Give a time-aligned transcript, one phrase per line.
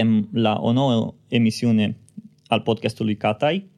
[0.00, 1.96] Suntem la o nouă emisiune
[2.46, 3.70] al podcastului Catai,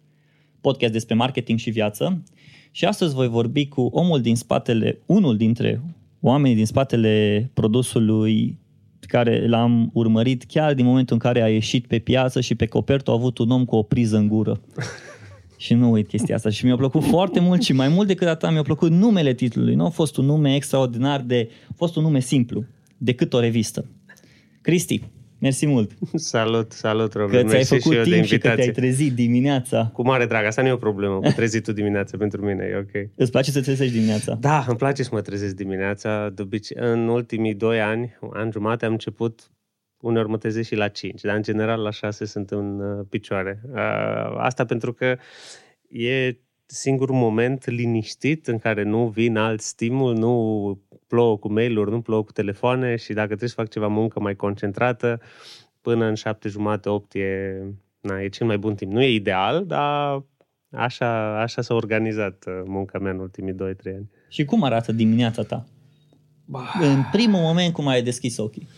[0.61, 2.23] podcast despre marketing și viață.
[2.71, 5.83] Și astăzi voi vorbi cu omul din spatele, unul dintre
[6.21, 8.59] oamenii din spatele produsului
[8.99, 12.67] pe care l-am urmărit chiar din momentul în care a ieșit pe piață și pe
[12.67, 14.61] copertă a avut un om cu o priză în gură.
[15.57, 16.51] și nu uit chestia asta.
[16.51, 19.75] Și mi-a plăcut foarte mult și mai mult decât atât mi-a plăcut numele titlului.
[19.75, 21.51] Nu a fost un nume extraordinar de...
[21.71, 22.65] A fost un nume simplu,
[22.99, 23.87] decât o revistă.
[24.61, 25.03] Cristi,
[25.43, 25.91] Mersi mult!
[26.15, 27.43] Salut, salut, Robert!
[27.43, 29.91] Că ți-ai făcut și timp și că te-ai trezit dimineața.
[29.93, 32.77] Cu mare drag, asta nu e o problemă, cu trezit tu dimineața pentru mine, e
[32.77, 33.11] ok.
[33.15, 34.35] Îți place să te trezești dimineața?
[34.35, 36.31] Da, îmi place să mă trezesc dimineața.
[36.35, 39.51] De obicei, în ultimii doi ani, an jumate, am început
[40.01, 43.61] uneori mă trezesc și la 5, dar în general la 6 sunt în uh, picioare.
[43.71, 45.17] Uh, asta pentru că
[45.89, 50.81] e singurul moment liniștit în care nu vin alt stimul, nu
[51.13, 54.35] plouă cu mail-uri, nu plouă cu telefoane și dacă trebuie să fac ceva muncă mai
[54.35, 55.21] concentrată,
[55.81, 57.63] până în șapte jumate, opt e,
[58.01, 58.93] na, e cel mai bun timp.
[58.93, 60.23] Nu e ideal, dar
[60.71, 64.11] așa, așa s-a organizat uh, munca mea în ultimii 2-3 ani.
[64.29, 65.65] Și cum arată dimineața ta?
[66.45, 66.75] Bah.
[66.81, 68.69] În primul moment cum ai deschis ochii?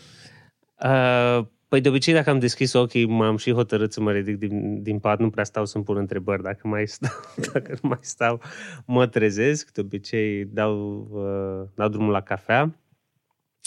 [0.84, 4.82] Uh, Păi de obicei dacă am deschis ochii, m-am și hotărât să mă ridic din,
[4.82, 6.42] din pat, nu prea stau să-mi pun întrebări.
[6.42, 7.10] Dacă mai stau,
[7.52, 8.40] dacă nu mai stau,
[8.86, 9.72] mă trezesc.
[9.72, 12.74] De obicei dau, uh, dau drumul la cafea.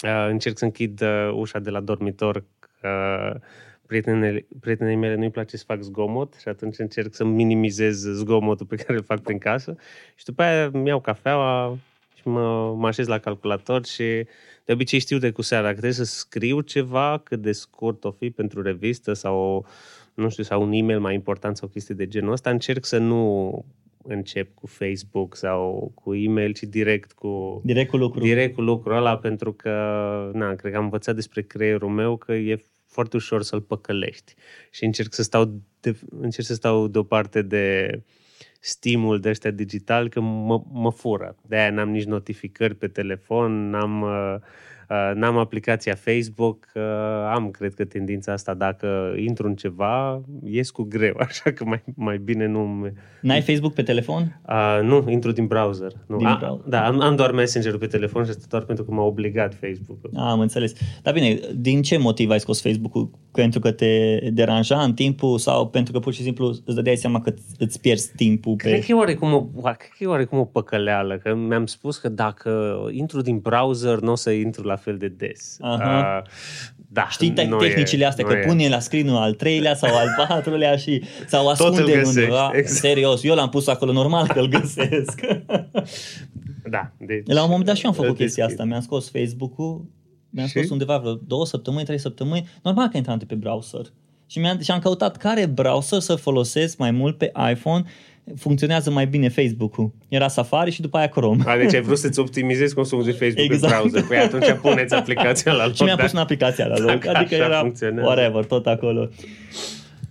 [0.04, 2.44] Uh, încerc să închid uh, ușa de la dormitor.
[2.82, 3.40] Uh,
[3.86, 8.76] prietenele, prietenei mele nu-i place să fac zgomot și atunci încerc să minimizez zgomotul pe
[8.76, 9.76] care îl fac prin casă.
[10.14, 11.78] Și după aia mi iau cafeaua
[12.18, 14.26] și mă, mă așez la calculator și
[14.64, 18.10] de obicei știu de cu seara că trebuie să scriu ceva cât de scurt o
[18.10, 19.66] fi pentru revistă sau,
[20.14, 22.50] nu știu, sau un e-mail mai important sau chestii de genul ăsta.
[22.50, 23.64] Încerc să nu
[24.02, 28.20] încep cu Facebook sau cu e-mail, ci direct cu, direct cu lucru.
[28.20, 29.70] Direct cu lucrul ăla, pentru că,
[30.34, 34.34] na, cred că am învățat despre creierul meu că e foarte ușor să-l păcălești.
[34.70, 37.90] Și încerc să stau, de, încerc să stau deoparte de
[38.58, 41.36] stimul de ăștia digital că mă, mă fură.
[41.46, 44.40] De-aia n-am nici notificări pe telefon, n-am, uh, uh,
[45.14, 46.82] n-am aplicația Facebook, uh,
[47.34, 51.82] am, cred că, tendința asta, dacă intru în ceva, ies cu greu, așa că mai,
[51.94, 52.88] mai bine nu...
[53.20, 54.40] N-ai Facebook pe telefon?
[54.48, 55.92] Uh, nu, intru din browser.
[56.06, 56.16] Nu.
[56.16, 56.68] Din A, browser.
[56.68, 60.10] Da, am, am doar Messenger-ul pe telefon și asta doar pentru că m-a obligat Facebook-ul.
[60.14, 60.72] Am înțeles.
[61.02, 63.10] Dar bine, din ce motiv ai scos Facebook-ul?
[63.32, 67.20] pentru că te deranja în timpul sau pentru că pur și simplu îți dădeai seama
[67.20, 68.68] că îți pierzi timpul pe...
[68.68, 72.08] Cred că e oarecum o, cred că e oarecum o păcăleală, că mi-am spus că
[72.08, 75.56] dacă intru din browser, nu o să intru la fel de des.
[75.60, 76.22] Uh,
[76.90, 78.44] da, Știi te- tehnicile astea, că e.
[78.46, 82.50] pune la screen al treilea sau al patrulea și sau ascunde undeva.
[82.54, 82.78] Exact.
[82.78, 85.20] Serios, eu l-am pus acolo, normal că îl găsesc.
[86.70, 89.84] da, deci, La un moment dat și eu am făcut chestia asta, mi-am scos Facebook-ul
[90.30, 90.58] mi-am și?
[90.58, 93.82] spus undeva vreo două săptămâni, trei săptămâni, normal că intram pe browser.
[94.26, 97.84] Și, mi-am, și am căutat care browser să folosesc mai mult pe iPhone
[98.36, 99.92] funcționează mai bine Facebook-ul.
[100.08, 101.42] Era Safari și după aia Chrome.
[101.46, 103.72] A, deci ai vrut să-ți optimizezi consumul de Facebook exact.
[103.72, 104.08] în browser.
[104.08, 105.74] Păi atunci puneți aplicația la loc.
[105.74, 107.06] Și mi-am pus în aplicația la loc.
[107.06, 107.72] Adică era
[108.02, 109.08] whatever, tot acolo.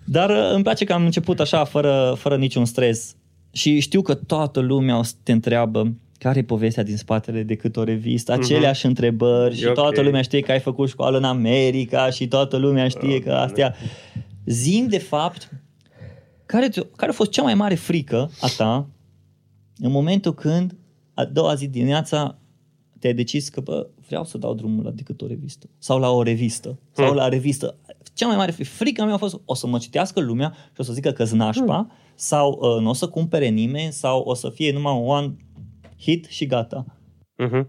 [0.03, 3.15] Dar uh, îmi place că am început așa, fără, fără niciun stres.
[3.51, 7.77] Și știu că toată lumea o să te întreabă care e povestea din spatele decât
[7.77, 8.41] o revistă, mhm.
[8.41, 8.87] aceleași uh-huh.
[8.87, 9.73] întrebări și okay.
[9.73, 13.75] toată lumea știe că ai făcut școală în America și toată lumea știe că astea...
[14.45, 15.51] Zim de fapt
[16.47, 18.87] care, care a fost cea mai mare frică a ta
[19.77, 20.75] în momentul când
[21.13, 22.39] a doua zi dimineața
[22.99, 26.21] te-ai decis că bă, vreau să dau drumul la decât o revistă sau la o
[26.21, 27.15] revistă sau hmm.
[27.15, 27.77] la revistă.
[28.13, 30.93] Cea mai mare frică mea a fost o să mă citească lumea și o să
[30.93, 31.91] zică că znașpa hmm.
[32.15, 35.35] sau uh, nu o să cumpere nimeni sau o să fie numai un one
[35.99, 36.85] hit și gata.
[37.45, 37.67] Uh-huh.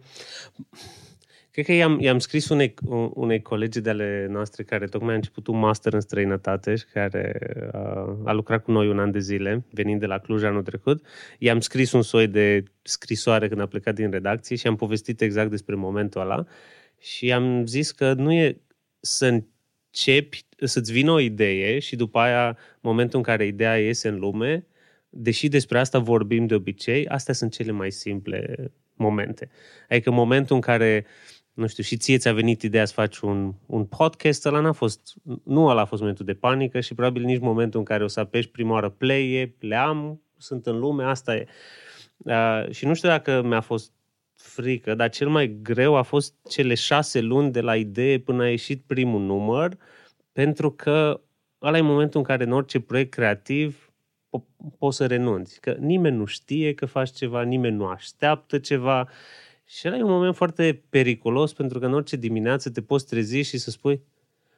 [1.58, 2.74] Cred că i-am, i-am scris unei,
[3.14, 7.38] unei colegi de ale noastre care tocmai a început un master în străinătate și care
[7.72, 11.06] a, a lucrat cu noi un an de zile, venind de la Cluj anul trecut.
[11.38, 15.50] I-am scris un soi de scrisoare când a plecat din redacție și am povestit exact
[15.50, 16.44] despre momentul ăla
[17.00, 18.60] și am zis că nu e
[19.00, 24.18] să începi, să-ți vină o idee și după aia, momentul în care ideea iese în
[24.18, 24.66] lume,
[25.08, 29.48] deși despre asta vorbim de obicei, astea sunt cele mai simple momente.
[29.88, 31.06] Adică momentul în care,
[31.58, 35.14] nu știu, și ție ți-a venit ideea să faci un, un podcast, ăla n-a fost,
[35.44, 38.20] nu ăla a fost momentul de panică și probabil nici momentul în care o să
[38.20, 41.46] apeși prima oară play, e, le am, sunt în lume, asta e.
[42.16, 43.92] Uh, și nu știu dacă mi-a fost
[44.34, 48.50] frică, dar cel mai greu a fost cele șase luni de la idee până a
[48.50, 49.76] ieșit primul număr,
[50.32, 51.20] pentru că
[51.62, 53.92] ăla e momentul în care în orice proiect creativ
[54.36, 55.60] po- poți să renunți.
[55.60, 59.08] Că nimeni nu știe că faci ceva, nimeni nu așteaptă ceva.
[59.70, 63.40] Și ăla e un moment foarte periculos pentru că în orice dimineață te poți trezi
[63.40, 64.02] și să spui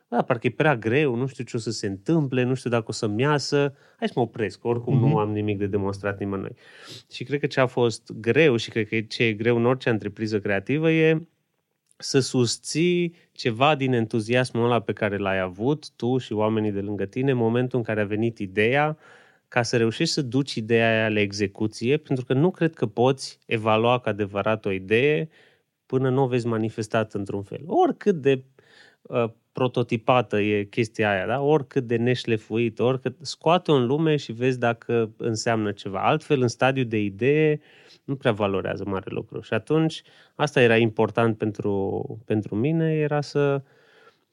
[0.09, 2.85] da, parcă e prea greu, nu știu ce o să se întâmple, nu știu dacă
[2.89, 5.01] o să-mi iasă, hai să mă opresc, oricum mm-hmm.
[5.01, 5.17] nu mhm.
[5.17, 6.55] am nimic de demonstrat nimănui.
[7.13, 9.91] Și cred că ce a fost greu și cred că ce e greu în orice
[9.91, 11.27] întrepriză creativă e
[11.97, 17.05] să susții ceva din entuziasmul ăla pe care l-ai avut tu și oamenii de lângă
[17.05, 18.99] tine în momentul în care a venit ideea,
[19.51, 23.39] ca să reușești să duci ideea aia la execuție, pentru că nu cred că poți
[23.47, 25.29] evalua ca adevărat o idee
[25.87, 27.61] până nu o vezi manifestat într-un fel.
[27.67, 28.45] Oricât de
[29.03, 31.41] uh, prototipată e chestia aia, da?
[31.41, 36.01] oricât de neșlefuită, oricât scoate-o în lume și vezi dacă înseamnă ceva.
[36.01, 37.61] Altfel, în stadiu de idee,
[38.05, 39.41] nu prea valorează mare lucru.
[39.41, 40.03] Și atunci,
[40.35, 43.63] asta era important pentru, pentru mine, era să,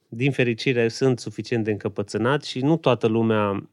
[0.08, 3.68] din fericire, sunt suficient de încăpățânat și nu toată lumea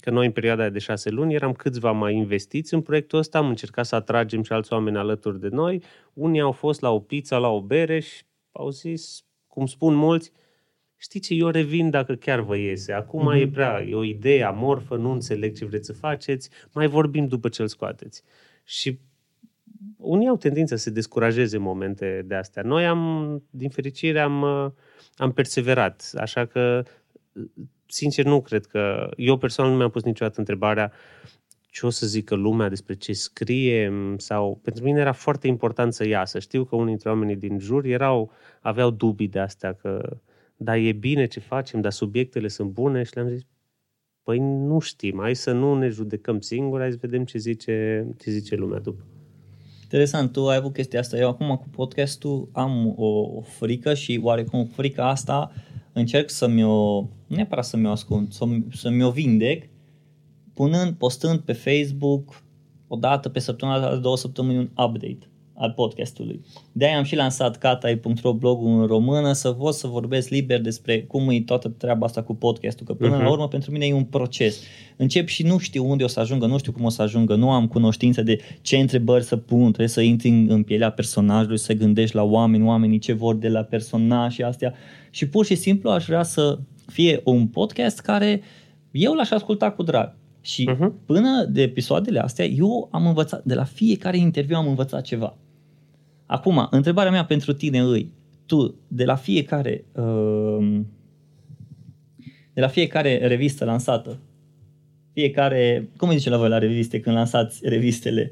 [0.00, 3.48] că noi în perioada de șase luni eram câțiva mai investiți în proiectul ăsta, am
[3.48, 5.82] încercat să atragem și alți oameni alături de noi.
[6.12, 8.22] Unii au fost la o pizza, la o bere și
[8.52, 10.32] au zis, cum spun mulți,
[10.96, 12.92] știi ce, eu revin dacă chiar vă iese.
[12.92, 13.40] Acum mm-hmm.
[13.40, 17.48] e prea, e o idee amorfă, nu înțeleg ce vreți să faceți, mai vorbim după
[17.48, 18.22] ce îl scoateți.
[18.64, 18.98] Și
[19.96, 22.62] unii au tendința să se descurajeze în momente de astea.
[22.62, 24.42] Noi am, din fericire, am,
[25.16, 26.84] am perseverat, așa că
[27.86, 29.10] sincer, nu cred că...
[29.16, 30.92] Eu personal nu mi-am pus niciodată întrebarea
[31.70, 34.60] ce o să zică lumea despre ce scrie sau...
[34.62, 36.38] Pentru mine era foarte important să iasă.
[36.38, 40.16] Știu că unii dintre oamenii din jur erau, aveau dubii de astea că
[40.56, 43.46] da, e bine ce facem, dar subiectele sunt bune și le-am zis
[44.26, 48.30] păi nu știm, hai să nu ne judecăm singuri, hai să vedem ce zice, ce
[48.30, 49.04] zice lumea după.
[49.82, 51.16] Interesant, tu ai avut chestia asta.
[51.16, 55.52] Eu acum cu podcastul am o, o frică și oarecum frica asta
[55.98, 59.68] încerc să-mi o, nu neapărat să-mi o ascund, să-mi, să-mi o vindec,
[60.54, 62.42] punând, postând pe Facebook
[62.88, 65.28] o dată pe săptămână, două săptămâni un update
[65.58, 66.40] al podcastului.
[66.72, 71.28] De-aia am și lansat catai.ro blogul în română să pot să vorbesc liber despre cum
[71.28, 73.18] e toată treaba asta cu podcastul, că până uh-huh.
[73.18, 73.32] la mhm.
[73.32, 74.62] urmă pentru mine e un proces.
[74.96, 77.50] Încep și nu știu unde o să ajungă, nu știu cum o să ajungă, nu
[77.50, 82.16] am cunoștință de ce întrebări să pun, trebuie să intri în pielea personajului, să gândești
[82.16, 84.74] la oameni, oamenii ce vor de la personaj și astea
[85.16, 88.40] și pur și simplu aș vrea să fie un podcast care
[88.90, 90.16] eu l-aș asculta cu drag.
[90.40, 90.90] Și uh-huh.
[91.06, 95.36] până de episoadele astea, eu am învățat, de la fiecare interviu am învățat ceva.
[96.26, 98.12] Acum, întrebarea mea pentru tine îi,
[98.46, 100.80] tu, de la fiecare uh,
[102.52, 104.18] de la fiecare revistă lansată,
[105.12, 108.30] fiecare, cum zice la voi la reviste când lansați revistele?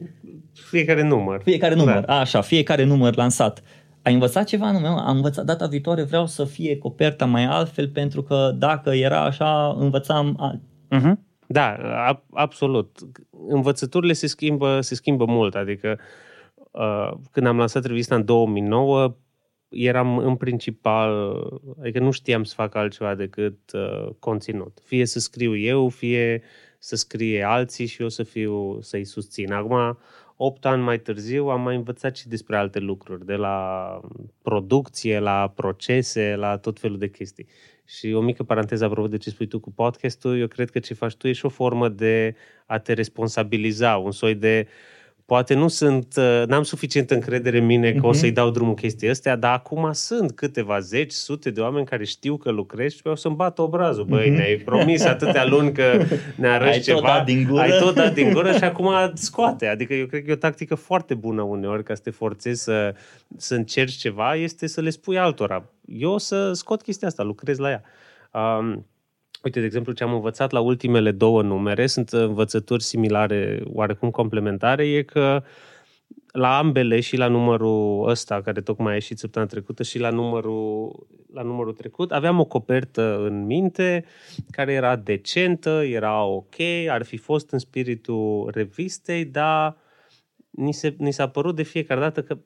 [0.52, 1.40] Fiecare număr.
[1.42, 2.18] Fiecare număr, da.
[2.18, 3.62] așa, fiecare număr lansat.
[4.04, 4.86] Ai învățat ceva anume?
[4.86, 9.76] Am învățat data viitoare, vreau să fie coperta mai altfel pentru că dacă era așa,
[9.78, 10.60] învățam alt.
[10.90, 11.14] Uh-huh.
[11.46, 11.76] Da,
[12.32, 12.98] absolut.
[13.48, 15.98] Învățăturile se schimbă, se schimbă mult, adică
[16.70, 19.16] uh, când am lansat revista în 2009,
[19.68, 21.36] eram în principal,
[21.80, 24.78] adică nu știam să fac altceva decât uh, conținut.
[24.84, 26.42] Fie să scriu eu, fie
[26.78, 29.52] să scrie alții și eu să fiu, să-i susțin.
[29.52, 29.98] Acum,
[30.36, 34.00] 8 ani mai târziu am mai învățat și despre alte lucruri, de la
[34.42, 37.46] producție, la procese, la tot felul de chestii.
[37.86, 40.94] Și o mică paranteză apropo de ce spui tu cu podcastul, eu cred că ce
[40.94, 42.34] faci tu e și o formă de
[42.66, 44.93] a te responsabiliza, un soi de uh,
[45.26, 48.08] poate nu sunt, uh, n-am suficient încredere în mine că uh-huh.
[48.08, 48.36] o să-i mhm.
[48.36, 52.50] dau drumul chestii astea, dar acum sunt câteva zeci, sute de oameni care știu că
[52.50, 54.04] lucrezi și o să-mi bat obrazul.
[54.04, 54.36] Băi, uh-huh.
[54.36, 56.02] ne-ai promis atâtea luni că
[56.36, 57.60] ne arăți ceva, tot dat din gură.
[57.60, 59.66] ai tot dat din gură și acum scoate.
[59.66, 62.94] Adică eu cred că e o tactică foarte bună uneori ca să te forțezi să,
[63.36, 65.64] să încerci ceva, este să le spui altora.
[65.86, 67.82] Eu o să scot chestia asta, lucrez la ea.
[68.30, 68.86] Um,
[69.44, 74.86] Uite, de exemplu, ce am învățat la ultimele două numere, sunt învățături similare, oarecum complementare,
[74.86, 75.42] e că
[76.32, 81.06] la ambele și la numărul ăsta, care tocmai a ieșit săptămâna trecută, și la numărul,
[81.32, 84.04] la numărul trecut, aveam o copertă în minte
[84.50, 89.76] care era decentă, era ok, ar fi fost în spiritul revistei, dar
[90.50, 92.38] ni, se, ni s-a părut de fiecare dată că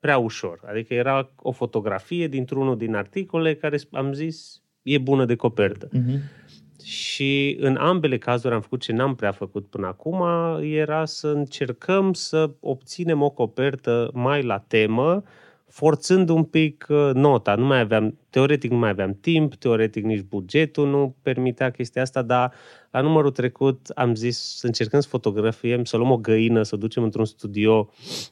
[0.00, 0.60] prea ușor.
[0.66, 5.88] Adică era o fotografie dintr-unul din articole care am zis e bună de copertă.
[5.88, 6.36] Uh-huh.
[6.84, 10.22] Și în ambele cazuri am făcut ce n-am prea făcut până acum,
[10.62, 15.22] era să încercăm să obținem o copertă mai la temă,
[15.68, 17.54] forțând un pic uh, nota.
[17.54, 22.22] Nu mai aveam, teoretic nu mai aveam timp, teoretic nici bugetul nu permitea chestia asta,
[22.22, 22.52] dar
[22.90, 26.78] la numărul trecut am zis să încercăm să fotografiem, să luăm o găină, să o
[26.78, 27.90] ducem într-un studio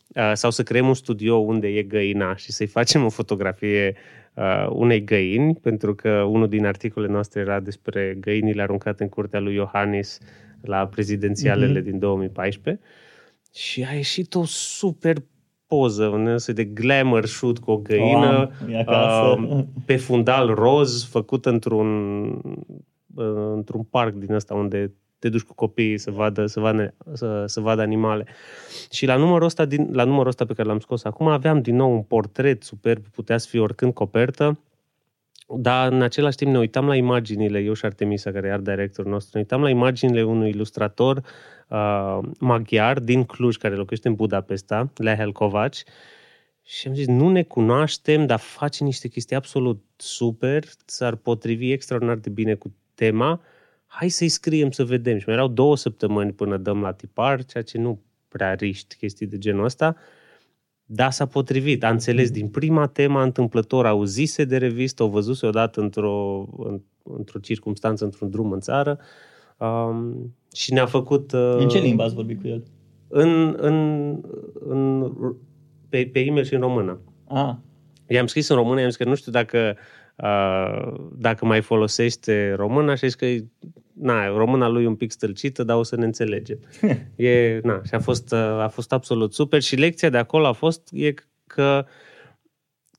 [0.08, 3.96] uh, sau să creăm un studio unde e găina și să-i facem o fotografie
[4.34, 9.40] uh, unei găini, pentru că unul din articolele noastre era despre găinile aruncate în curtea
[9.40, 10.18] lui Iohannis
[10.60, 11.84] la prezidențialele mm-hmm.
[11.84, 12.82] din 2014
[13.54, 15.16] și a ieșit o super
[15.66, 18.50] poză, un soi de glamour shoot cu o găină
[18.86, 22.26] wow, uh, pe fundal roz, făcut într-un,
[23.14, 27.44] uh, într-un parc din ăsta unde te duci cu copiii să vadă, să vadă, să,
[27.46, 28.26] să vadă animale.
[28.90, 31.76] Și la numărul, ăsta din, la numărul ăsta pe care l-am scos acum aveam din
[31.76, 34.58] nou un portret superb, putea să fie oricând copertă,
[35.46, 39.10] dar în același timp ne uitam la imaginile, eu și Artemisa, care e art directorul
[39.10, 41.24] nostru, ne uitam la imaginile unui ilustrator
[41.68, 45.74] uh, maghiar din Cluj, care locuiește în Budapesta, Lehel Kovac,
[46.62, 52.16] și am zis, nu ne cunoaștem, dar face niște chestii absolut super, s-ar potrivi extraordinar
[52.16, 53.40] de bine cu tema,
[53.86, 55.18] hai să-i scriem să vedem.
[55.18, 59.26] Și mai erau două săptămâni până dăm la tipar, ceea ce nu prea riști chestii
[59.26, 59.96] de genul ăsta.
[60.86, 61.84] Da, s-a potrivit.
[61.84, 66.46] A înțeles din prima tema, întâmplător, auzise de revistă, o văzuse odată într-o,
[67.02, 68.98] într-o circunstanță, într-un drum în țară
[69.58, 71.32] um, și ne-a făcut...
[71.32, 72.62] Uh, în ce limbă ați vorbit cu el?
[73.08, 73.76] În, în,
[74.54, 75.12] în,
[75.88, 77.00] pe, pe e-mail și în română.
[77.24, 77.54] Ah.
[78.08, 79.76] I-am scris în română, i-am zis că nu știu dacă
[81.12, 83.26] dacă mai folosește româna și că
[83.92, 86.58] na, româna lui e un pic stâlcită, dar o să ne înțelegem.
[87.16, 90.88] E, na, și a fost, a fost absolut super și lecția de acolo a fost
[90.92, 91.14] e
[91.46, 91.86] că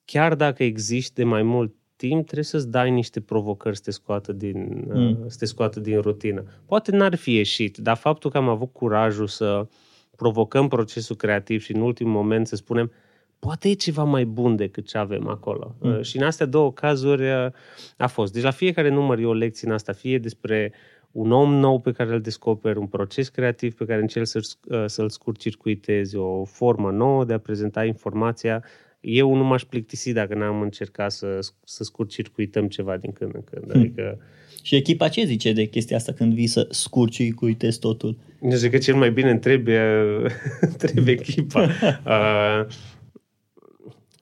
[0.05, 4.33] chiar dacă există de mai mult timp, trebuie să-ți dai niște provocări să te scoată
[4.33, 5.23] din, mm.
[5.27, 6.43] să te scoată din rutină.
[6.65, 9.67] Poate n-ar fi ieșit, dar faptul că am avut curajul să
[10.15, 12.91] provocăm procesul creativ și în ultimul moment să spunem
[13.39, 15.75] poate e ceva mai bun decât ce avem acolo.
[15.79, 15.91] Mm.
[15.91, 17.51] Uh, și în astea două cazuri uh,
[17.97, 18.33] a fost.
[18.33, 20.73] Deci la fiecare număr e o lecție în asta, fie despre
[21.11, 24.83] un om nou pe care îl descoperi, un proces creativ pe care încerci să-l, uh,
[24.85, 28.63] să-l scurt-circuitezi, o formă nouă de a prezenta informația.
[28.99, 33.73] Eu nu m-aș plictisi dacă n-am încercat să, să scurt-circuităm ceva din când în când.
[33.73, 33.79] Mm.
[33.79, 34.19] Adică,
[34.61, 38.17] și echipa ce zice de chestia asta când vii să scurt-circuitezi totul?
[38.39, 39.81] Nu zic că cel mai bine trebuie,
[40.83, 41.61] trebuie echipa.
[42.05, 42.65] uh,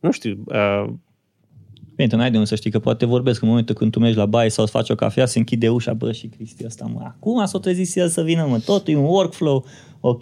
[0.05, 0.85] nu știu, uh,
[1.95, 4.17] Bine, tu n-ai de unde să știi că poate vorbesc în momentul când tu mergi
[4.17, 7.01] la baie sau să faci o cafea, se închide ușa, bă, și Cristi ăsta, mă,
[7.03, 9.65] acum s-o trezit el să vină, mă, totul e un workflow,
[9.99, 10.21] ok.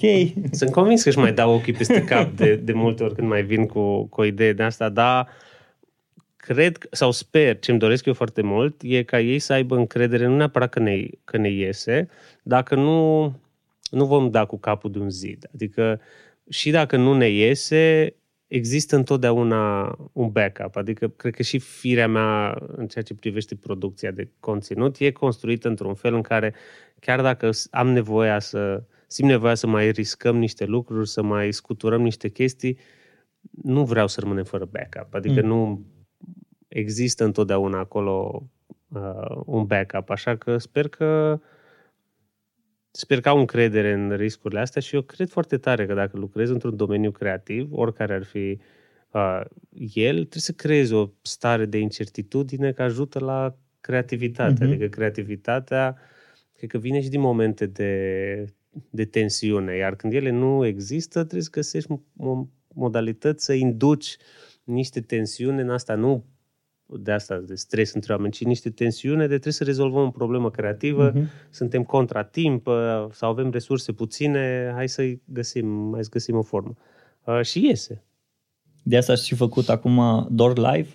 [0.51, 3.43] Sunt convins că își mai dau ochii peste cap de, de multe ori când mai
[3.43, 5.27] vin cu, cu o idee de asta, dar
[6.35, 10.35] cred sau sper, ce-mi doresc eu foarte mult, e ca ei să aibă încredere, nu
[10.35, 12.09] neapărat că ne, că ne iese,
[12.43, 13.23] dacă nu,
[13.91, 15.49] nu vom da cu capul de un zid.
[15.53, 16.01] Adică
[16.49, 18.15] și dacă nu ne iese,
[18.55, 24.11] există întotdeauna un backup, adică cred că și firea mea în ceea ce privește producția
[24.11, 26.53] de conținut e construită într-un fel în care
[26.99, 32.01] chiar dacă am nevoia să simt nevoia să mai riscăm niște lucruri, să mai scuturăm
[32.01, 32.77] niște chestii,
[33.63, 35.13] nu vreau să rămânem fără backup.
[35.13, 35.47] Adică mm.
[35.47, 35.85] nu
[36.67, 38.43] există întotdeauna acolo
[38.87, 41.39] uh, un backup, așa că sper că
[42.95, 46.51] Sper că au încredere în riscurile astea și eu cred foarte tare că dacă lucrezi
[46.51, 48.59] într-un domeniu creativ, oricare ar fi
[49.11, 49.41] uh,
[49.93, 54.53] el, trebuie să creezi o stare de incertitudine care ajută la creativitate.
[54.53, 54.67] Mm-hmm.
[54.67, 55.97] Adică creativitatea,
[56.57, 58.45] cred că vine și din momente de,
[58.89, 61.91] de tensiune, iar când ele nu există, trebuie să găsești
[62.67, 64.17] modalități să induci
[64.63, 66.25] niște tensiune în asta, nu
[66.85, 70.51] de asta, de stres între oameni, ci niște tensiune de trebuie să rezolvăm o problemă
[70.51, 71.49] creativă, uh-huh.
[71.49, 76.41] suntem contra timp uh, sau avem resurse puține, hai să găsim, hai să găsim o
[76.41, 76.73] formă.
[77.23, 78.03] Uh, și iese.
[78.83, 80.89] De asta ați și făcut acum Door Live?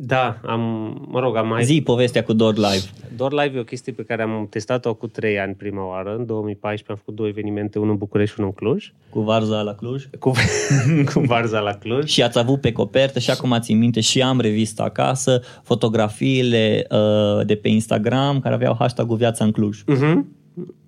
[0.00, 0.60] Da, am,
[1.08, 1.64] mă rog, am mai...
[1.64, 2.84] Zi povestea cu Door Live.
[3.16, 6.16] Door Live e o chestie pe care am testat-o cu trei ani prima oară.
[6.18, 8.92] În 2014 am făcut două evenimente, unul în București și unul în Cluj.
[9.10, 10.04] Cu Varza la Cluj?
[10.18, 10.32] Cu,
[11.12, 12.10] cu Varza la Cluj.
[12.10, 17.46] și ați avut pe copertă și acum țin minte și am revista acasă, fotografiile uh,
[17.46, 19.82] de pe Instagram care aveau hashtag-ul Viața în Cluj.
[19.82, 20.36] Uh-huh.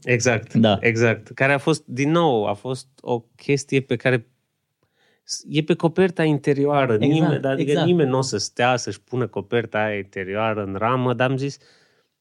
[0.03, 0.79] Exact, da.
[0.81, 1.29] exact.
[1.35, 4.27] Care a fost, din nou, a fost o chestie pe care
[5.49, 6.93] e pe coperta interioară.
[6.93, 7.87] Exact, nimeni, adică exact.
[7.87, 11.59] nimeni nu o să stea să-și pună coperta aia interioară în ramă, dar am zis,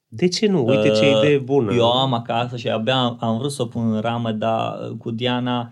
[0.07, 0.65] de ce nu?
[0.65, 1.73] Uite ce uh, idee bună.
[1.73, 5.71] Eu am acasă și abia am vrut să o pun în ramă, dar cu Diana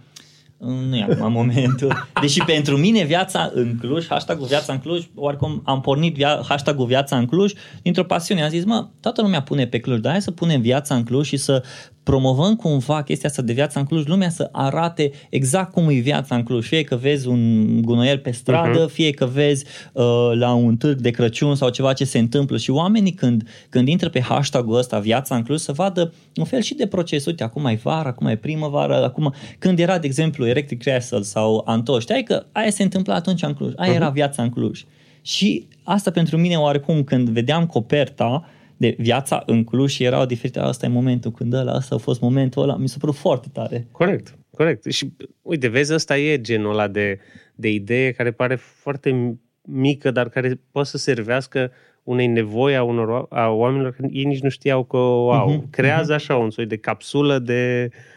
[0.58, 2.10] nu e acum momentul.
[2.22, 6.80] Deși pentru mine viața în Cluj, hashtag viața în Cluj, oricum am pornit via, hashtag
[6.80, 8.44] viața în Cluj dintr-o pasiune.
[8.44, 11.28] Am zis, mă, toată lumea pune pe Cluj, dar hai să punem viața în Cluj
[11.28, 11.64] și să
[12.08, 16.36] promovăm cumva chestia asta de viața în Cluj, lumea să arate exact cum e viața
[16.36, 16.68] în Cluj.
[16.68, 18.92] Fie că vezi un gunoier pe stradă, uh-huh.
[18.92, 22.72] fie că vezi uh, la un târg de Crăciun sau ceva ce se întâmplă și
[22.72, 26.76] oamenii când, când intră pe hashtag-ul ăsta, viața în Cluj, să vadă un fel și
[26.76, 27.26] de proces.
[27.26, 31.64] Uite, acum e vară, acum e primăvară, acum când era, de exemplu, Electric Castle sau
[31.66, 33.96] Antoș, știai că aia se întâmpla atunci în Cluj, aia uh-huh.
[33.96, 34.84] era viața în Cluj.
[35.22, 40.60] Și asta pentru mine oarecum când vedeam coperta, de viața în Cluj și erau diferite.
[40.60, 42.76] Asta e momentul când ăla, asta a fost momentul ăla.
[42.76, 43.88] Mi s-a părut foarte tare.
[43.92, 44.86] Corect, corect.
[44.92, 47.20] Și uite, vezi, ăsta e genul ăla de,
[47.56, 51.72] de idee care pare foarte mică, dar care poate să servească
[52.04, 55.52] unei nevoi a, unor, a oamenilor care ei nici nu știau că o au.
[55.52, 56.16] Uh-huh, Creează uh-huh.
[56.16, 58.16] așa un soi de capsulă de uh, Uh,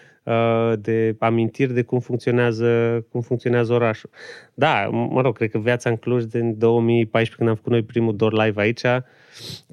[0.79, 4.11] de amintiri de cum funcționează, cum funcționează orașul.
[4.55, 8.17] Da, mă rog, cred că viața în Cluj din 2014, când am făcut noi primul
[8.17, 8.81] door live aici,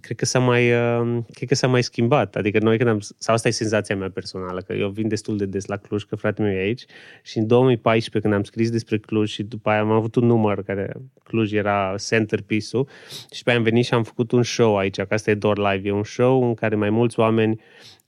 [0.01, 2.35] cred că s-a mai, uh, cred că s-a mai schimbat.
[2.35, 5.45] Adică noi când am, sau asta e senzația mea personală, că eu vin destul de
[5.45, 6.85] des la Cluj, că fratele meu e aici
[7.23, 10.63] și în 2014 când am scris despre Cluj și după aia am avut un număr
[10.63, 12.87] care Cluj era centerpiece-ul
[13.31, 15.57] și pe aia am venit și am făcut un show aici, că asta e Door
[15.57, 17.59] Live, e un show în care mai mulți oameni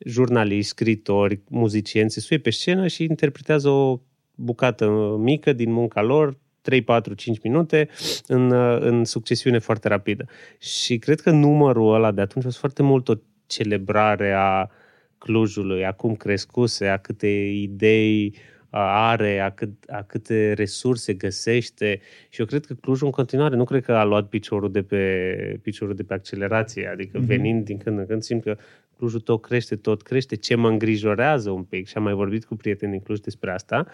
[0.06, 4.00] jurnaliști, scritori, muzicieni se suie pe scenă și interpretează o
[4.36, 7.90] bucată mică din munca lor, 3, 4, 5 minute
[8.28, 10.26] în, în succesiune foarte rapidă.
[10.60, 13.14] Și cred că numărul ăla de atunci a fost foarte mult o
[13.46, 14.70] celebrare a
[15.18, 18.36] Clujului, a cum crescuse, a câte idei
[18.72, 23.64] are, a, cât, a câte resurse găsește și eu cred că Clujul în continuare nu
[23.64, 27.26] cred că a luat piciorul de pe, piciorul de pe accelerație, adică mm-hmm.
[27.26, 28.58] venind din când în când simt că
[29.00, 30.36] Clujul tot crește, tot crește.
[30.36, 33.88] Ce mă îngrijorează un pic, și am mai vorbit cu prieteni din Cluj despre asta,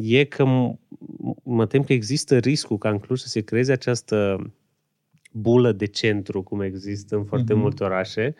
[0.00, 0.44] e că
[1.42, 4.50] mă tem că există riscul ca în Cluj să se creeze această
[5.32, 7.56] bulă de centru, cum există în foarte mm-hmm.
[7.56, 8.34] multe orașe,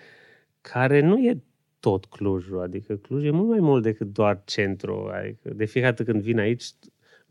[0.61, 1.43] care nu e
[1.81, 2.61] tot Clujul.
[2.61, 5.11] Adică Cluj e mult mai mult decât doar centru.
[5.13, 6.65] Adică de fiecare dată când vin aici,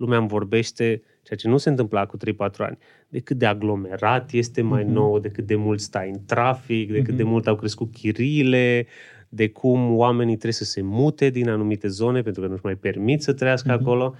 [0.04, 2.20] lumea îmi vorbește ceea ce nu se întâmpla cu 3-4
[2.58, 4.88] ani, de cât de aglomerat este mai mm-hmm.
[4.88, 7.18] nou, de cât de mult stai în trafic, de cât mm-hmm.
[7.18, 8.86] de mult au crescut chiriile,
[9.30, 13.22] de cum oamenii trebuie să se mute din anumite zone pentru că nu-și mai permit
[13.22, 13.82] să trăiască mm-hmm.
[13.82, 14.16] acolo.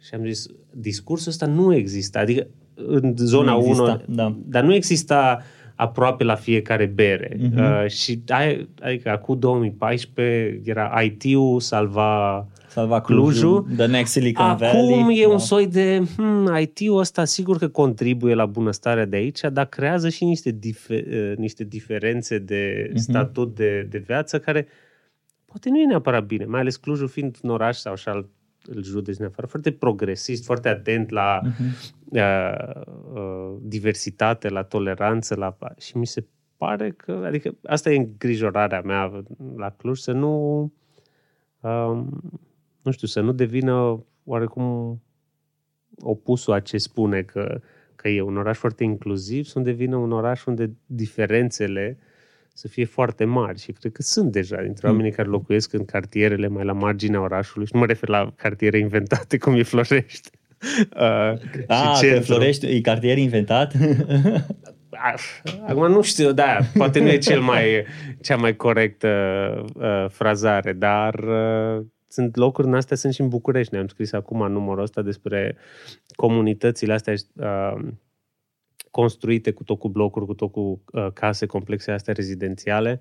[0.00, 2.18] Și am zis, discursul ăsta nu există.
[2.18, 4.36] Adică în zona 1, da.
[4.46, 5.42] dar nu exista
[5.74, 7.36] aproape la fiecare bere.
[7.36, 7.82] Mm-hmm.
[7.82, 8.22] Uh, și
[8.80, 13.66] adică acum 2014 era IT-ul salva Salva Clujul.
[13.76, 15.00] The next Silicon Acum Valley.
[15.00, 15.28] Acum e da.
[15.28, 20.08] un soi de hmm, IT-ul ăsta sigur că contribuie la bunăstarea de aici, dar creează
[20.08, 22.94] și niște, difer- uh, niște diferențe de uh-huh.
[22.94, 24.66] statut de, de viață care
[25.44, 28.28] poate nu e neapărat bine, mai ales Clujul fiind un oraș sau așa
[28.66, 31.92] îl judeci neapărat, foarte progresist, foarte atent la uh-huh.
[32.04, 32.80] uh,
[33.14, 39.22] uh, diversitate, la toleranță, la și mi se pare că, adică asta e îngrijorarea mea
[39.56, 40.62] la Cluj, să nu
[41.60, 41.98] uh,
[42.84, 45.00] nu știu, să nu devină oarecum
[46.00, 47.60] opusul a ce spune că,
[47.94, 51.98] că e un oraș foarte inclusiv, să nu devină un oraș unde diferențele
[52.56, 54.92] să fie foarte mari și cred că sunt deja dintre mm.
[54.92, 58.78] oamenii care locuiesc în cartierele mai la marginea orașului și nu mă refer la cartiere
[58.78, 60.30] inventate cum e Florești.
[60.96, 63.72] Uh, A, că Florești e cartier inventat?
[65.68, 67.84] Acum nu știu, da, poate nu e cel mai,
[68.20, 69.08] cea mai corectă
[69.74, 71.84] uh, frazare, dar uh,
[72.14, 73.74] sunt locuri în astea, sunt și în București.
[73.74, 75.56] Ne-am scris acum numărul ăsta despre
[76.16, 77.88] comunitățile astea uh,
[78.90, 83.00] construite cu tot cu blocuri, cu tot cu uh, case complexe astea rezidențiale,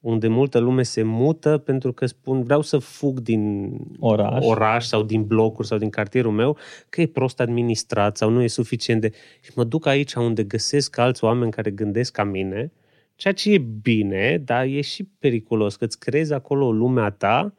[0.00, 5.02] unde multă lume se mută pentru că spun vreau să fug din oraș, oraș sau
[5.02, 6.56] din blocuri sau din cartierul meu,
[6.88, 9.10] că e prost administrat sau nu e suficient de...
[9.40, 12.72] Și mă duc aici unde găsesc alți oameni care gândesc ca mine,
[13.14, 17.10] ceea ce e bine, dar e și periculos, că îți creezi acolo o lume a
[17.10, 17.54] ta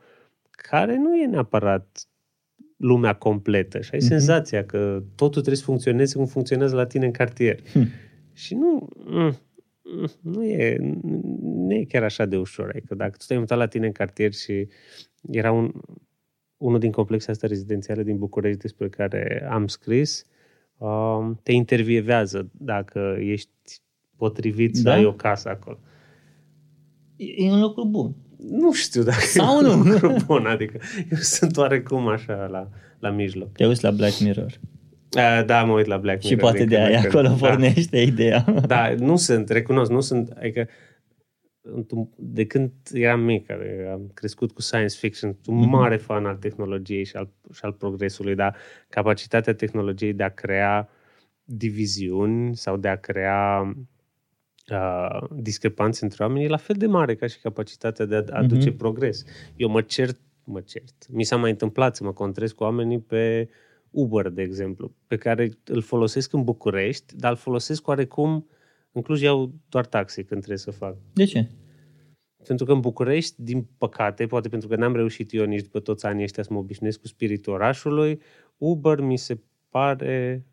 [0.61, 2.07] care nu e neapărat
[2.77, 4.07] lumea completă și ai mm-hmm.
[4.07, 7.59] senzația că totul trebuie să funcționeze cum funcționează la tine în cartier.
[7.71, 7.87] Hm.
[8.33, 9.37] Și nu, mm,
[9.83, 10.77] mm, nu e,
[11.41, 12.69] nu e chiar așa de ușor.
[12.69, 14.67] Adică dacă tu te-ai mutat la tine în cartier și
[15.31, 15.71] era un,
[16.57, 20.25] unul din complexele astea rezidențiale din București despre care am scris,
[20.77, 23.81] uh, te intervievează dacă ești
[24.15, 24.93] potrivit să da?
[24.93, 25.79] ai o casă acolo.
[27.15, 28.15] E un lucru bun
[28.47, 29.91] nu știu dacă Sau e un nu?
[29.91, 30.79] lucru bun, adică
[31.11, 33.51] eu sunt oarecum așa la, la mijloc.
[33.51, 34.59] Te uiți la Black Mirror.
[35.17, 36.37] Uh, da, mă uit la Black Mirror.
[36.37, 37.33] Și poate de aia acolo da.
[37.33, 38.45] pornește ideea.
[38.67, 40.67] Da, nu sunt, recunosc, nu sunt, adică
[42.15, 43.51] de când eram mic,
[43.91, 45.71] am crescut cu science fiction, sunt un mm-hmm.
[45.71, 48.55] mare fan al tehnologiei și al, și al progresului, dar
[48.89, 50.89] capacitatea tehnologiei de a crea
[51.43, 53.73] diviziuni sau de a crea
[54.71, 58.71] uh, discrepanțe între oameni e la fel de mare ca și capacitatea de a aduce
[58.71, 58.77] mm-hmm.
[58.77, 59.23] progres.
[59.55, 61.05] Eu mă cert, mă cert.
[61.09, 63.49] Mi s-a mai întâmplat să mă contrez cu oamenii pe
[63.89, 68.47] Uber, de exemplu, pe care îl folosesc în București, dar îl folosesc oarecum
[68.91, 70.97] în Cluj iau doar taxi când trebuie să fac.
[71.13, 71.49] De ce?
[72.47, 76.05] Pentru că în București, din păcate, poate pentru că n-am reușit eu nici după toți
[76.05, 78.21] anii ăștia să mă obișnuiesc cu spiritul orașului,
[78.57, 80.45] Uber mi se pare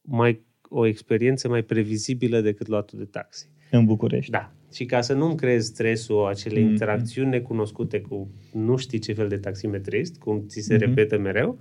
[0.00, 3.48] mai o experiență mai previzibilă decât luatul de taxi.
[3.70, 4.30] În București.
[4.30, 4.52] Da.
[4.72, 6.68] Și ca să nu-mi creezi stresul, acele mm.
[6.68, 10.78] interacțiuni necunoscute cu nu știi ce fel de taximetrist, cum ți se mm-hmm.
[10.78, 11.58] repetă mereu,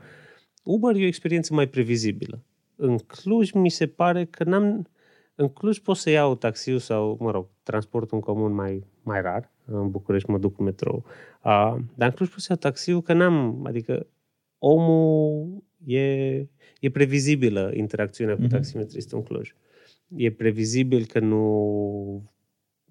[0.64, 2.44] Uber e o experiență mai previzibilă.
[2.76, 4.88] În Cluj mi se pare că n-am...
[5.36, 9.52] În Cluj pot să iau taxiul sau, mă rog, transportul în comun mai, mai rar.
[9.66, 11.06] În București mă duc cu metrou.
[11.44, 13.66] Uh, dar în Cluj pot să iau taxiul că n-am...
[13.66, 14.08] Adică
[14.58, 16.36] omul e,
[16.80, 18.50] e previzibilă interacțiunea cu mm-hmm.
[18.50, 19.56] taximetristul în Cluj.
[20.16, 22.32] E previzibil că nu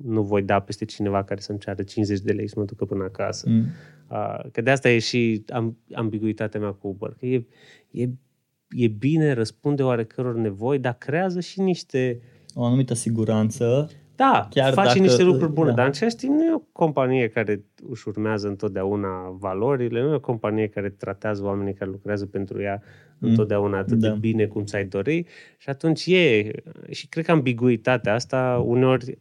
[0.05, 3.05] nu voi da peste cineva care să-mi ceară 50 de lei să mă ducă până
[3.05, 3.49] acasă.
[3.49, 3.65] Mm.
[4.11, 5.45] Uh, că de asta e și
[5.93, 7.17] ambiguitatea mea cu Uber.
[7.19, 7.47] Că e,
[7.91, 8.09] e,
[8.69, 12.21] e bine, răspunde oarecăror nevoi, dar creează și niște...
[12.55, 13.91] O anumită siguranță.
[14.21, 15.75] Da, Chiar face dacă, niște lucruri bune, da.
[15.75, 20.15] dar în același timp nu e o companie care își urmează întotdeauna valorile, nu e
[20.15, 22.83] o companie care tratează oamenii care lucrează pentru ea
[23.19, 23.29] mm.
[23.29, 24.09] întotdeauna atât da.
[24.09, 25.27] de bine cum ți-ai dori
[25.59, 26.51] și atunci e,
[26.91, 29.19] și cred că ambiguitatea asta uneori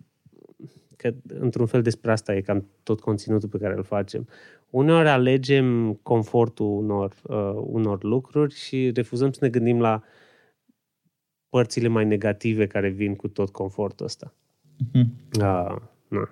[0.96, 4.28] că într-un fel despre asta e cam tot conținutul pe care îl facem.
[4.70, 10.04] Uneori alegem confortul unor, uh, unor lucruri și refuzăm să ne gândim la
[11.50, 14.34] părțile mai negative care vin cu tot confortul ăsta.
[14.84, 15.06] Mm-hmm.
[15.40, 15.76] Uh,
[16.08, 16.32] na,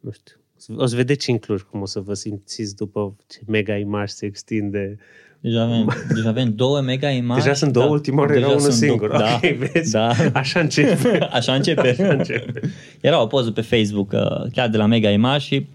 [0.00, 0.36] nu știu.
[0.76, 4.26] O să vedeți în Cluj cum o să vă simțiți după ce mega imaj se
[4.26, 4.98] extinde
[5.42, 7.42] Deja avem, deja avem două mega imagi.
[7.42, 9.08] Deja sunt două, da, ultima oară era unul singur.
[9.08, 9.92] Două, da, okay, vezi?
[9.92, 10.12] Da.
[10.32, 11.18] Așa începe.
[11.38, 11.88] Așa începe.
[11.88, 12.60] Așa începe.
[13.00, 15.66] Era o poză pe Facebook, uh, chiar de la mega imagi și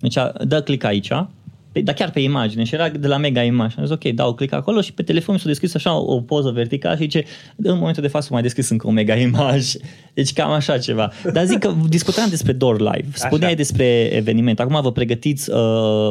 [0.00, 1.12] deci, dă click aici,
[1.72, 3.74] dar chiar pe imagine și era de la mega imagi.
[3.78, 6.20] Am zis, ok, dau click acolo și pe telefon mi s-a deschis așa o, o
[6.20, 7.24] poză verticală și zice,
[7.56, 9.72] în momentul de față mai deschis încă o mega imaj.
[10.14, 11.12] Deci cam așa ceva.
[11.32, 13.08] Dar zic că discutam despre Door Live.
[13.12, 13.56] Spuneai așa.
[13.56, 14.60] despre eveniment.
[14.60, 15.56] Acum vă pregătiți, uh,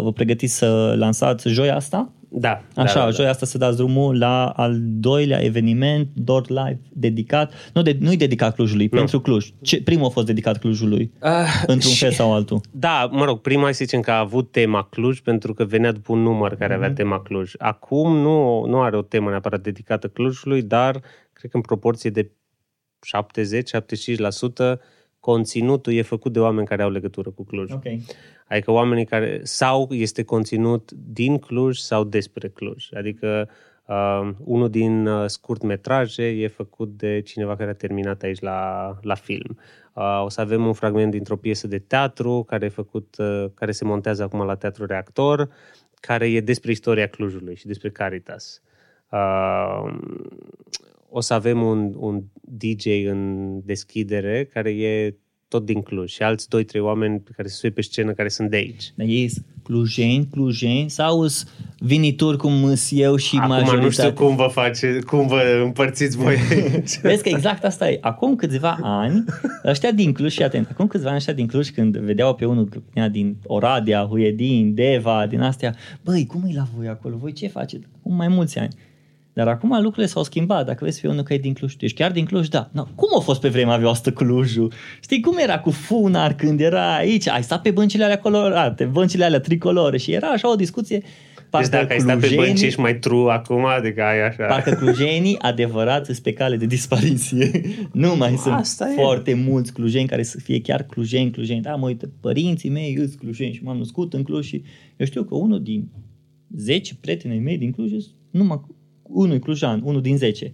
[0.02, 2.12] vă pregătiți să lansați joia asta?
[2.32, 2.62] Da.
[2.76, 3.34] Așa, da, da, joia da.
[3.34, 8.56] asta să dați drumul la al doilea eveniment, Door Live, dedicat, nu, de, nu-i dedicat
[8.56, 8.98] Clujului, nu.
[8.98, 9.50] pentru Cluj.
[9.62, 11.30] Ce, primul a fost dedicat Clujului, uh,
[11.68, 12.62] într-un și, fel sau altul.
[12.72, 16.12] Da, mă rog, prima să zicem că a avut tema Cluj pentru că venea după
[16.12, 16.96] un număr care avea mm-hmm.
[16.96, 17.52] tema Cluj.
[17.58, 21.02] Acum nu, nu are o temă neapărat dedicată Clujului, dar
[21.34, 22.32] cred că în proporție de
[24.76, 24.80] 70-75%
[25.20, 27.72] conținutul e făcut de oameni care au legătură cu Cluj.
[27.72, 28.06] Okay.
[28.48, 32.90] Adică oamenii care, sau este conținut din Cluj sau despre Cluj.
[32.94, 33.50] Adică
[33.86, 39.16] uh, unul din uh, scurtmetraje e făcut de cineva care a terminat aici la, la
[39.16, 39.58] film.
[39.94, 43.72] Uh, o să avem un fragment dintr-o piesă de teatru care, e făcut, uh, care
[43.72, 45.50] se montează acum la Teatru Reactor,
[46.00, 48.62] care e despre istoria Clujului și despre Caritas.
[49.12, 49.98] Uh,
[51.10, 55.16] o să avem un, un DJ în deschidere care e
[55.50, 58.50] tot din Cluj și alți doi, trei oameni care se suie pe scenă care sunt
[58.50, 58.92] de aici.
[58.96, 59.32] Dar ei
[59.64, 61.26] clujeni, clujeni sau
[61.80, 63.84] vinituri cum eu și Acum majoritatea?
[63.84, 66.36] nu știu cum vă face, cum vă împărțiți voi
[67.02, 67.98] Vezi că exact asta e.
[68.02, 69.24] Acum câțiva ani,
[69.66, 72.70] ăștia din Cluj, și atent, acum câțiva ani ăștia din Cluj, când vedeau pe unul
[73.12, 77.16] din Oradea, Huedin, Deva, din astea, băi, cum e la voi acolo?
[77.18, 77.84] Voi ce faceți?
[78.00, 78.76] Acum mai mulți ani.
[79.40, 80.66] Dar acum lucrurile s-au schimbat.
[80.66, 82.48] Dacă vezi pe unul că e din Cluj, tu ești chiar din Cluj?
[82.48, 82.70] Da.
[82.72, 84.74] No, cum a fost pe vremea voastră Clujul?
[85.02, 87.28] Știi cum era cu Funar când era aici?
[87.28, 91.04] Ai stat pe băncile alea colorate, băncile alea tricolore și era așa o discuție
[91.50, 94.46] Parcă deci dacă ai stat pe bănci ești mai true acum, adică ai așa...
[94.46, 97.62] Parcă clujenii adevărați sunt pe cale de dispariție.
[97.92, 99.02] nu mai Asta sunt e.
[99.02, 101.62] foarte mulți clujeni care să fie chiar clujeni, clujeni.
[101.62, 104.64] Da, mă uite, părinții mei sunt clujeni și m-am născut în Cluj și
[104.98, 105.90] eu știu că unul din
[106.58, 107.92] 10 prietenii mei din Cluj
[108.32, 108.62] numai
[109.10, 110.54] unul clujan, unul din 10.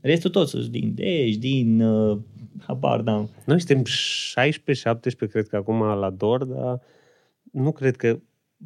[0.00, 2.18] Restul toți sunt din Dej, din uh,
[2.66, 3.30] habar n-am.
[3.46, 3.84] Noi suntem
[5.26, 6.80] 16-17, cred că acum la DOR, dar
[7.52, 8.20] nu cred că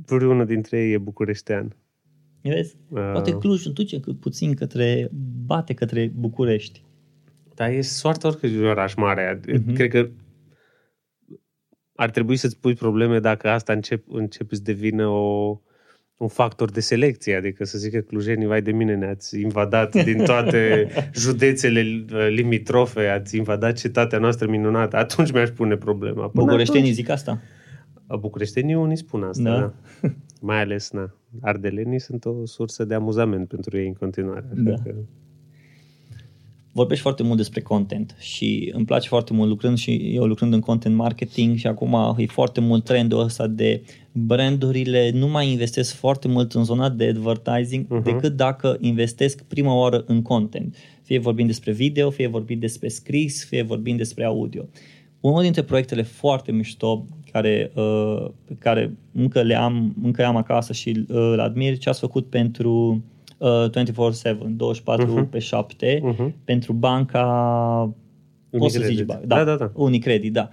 [0.07, 1.77] vreunul dintre ei e bucureștean.
[2.43, 2.77] Vezi?
[2.89, 3.11] Uh.
[3.13, 5.09] Poate Cluj duce puțin către,
[5.47, 6.85] bate către București.
[7.55, 9.41] Dar e soarta oricărui oraș mare.
[9.41, 9.75] Uh-huh.
[9.75, 10.11] Cred că
[11.95, 15.61] ar trebui să-ți pui probleme dacă asta încep, începe să devină o,
[16.21, 20.89] un factor de selecție, adică să zică clujenii, vai de mine, ne-ați invadat din toate
[21.25, 26.29] județele uh, limitrofe, ați invadat cetatea noastră minunată, atunci mi-aș pune problema.
[26.29, 27.41] Până Bucureștenii atunci, zic asta?
[28.19, 29.75] Bucureștenii unii spun asta, da.
[30.01, 30.13] da.
[30.41, 34.49] Mai ales, na, ardelenii sunt o sursă de amuzament pentru ei în continuare.
[34.55, 34.75] Da.
[34.75, 34.95] Că
[36.73, 40.61] vorbești foarte mult despre content și îmi place foarte mult lucrând și eu lucrând în
[40.61, 46.29] content marketing și acum e foarte mult trendul ăsta de brandurile nu mai investesc foarte
[46.29, 48.03] mult în zona de advertising uh-huh.
[48.03, 50.77] decât dacă investesc prima oară în content.
[51.03, 54.69] Fie vorbim despre video, fie vorbim despre scris, fie vorbim despre audio.
[55.21, 58.27] Unul dintre proiectele foarte mișto care, uh,
[58.59, 63.05] care încă le am, încă am acasă și uh, îl admir, ce ați făcut pentru
[63.39, 63.73] uh, 24-7,
[64.49, 65.31] 24 uh-huh.
[65.31, 66.33] pe 7, uh-huh.
[66.45, 67.95] pentru banca,
[68.51, 69.71] poți să zici, da, da, da, da.
[69.75, 70.49] Unicredit, da.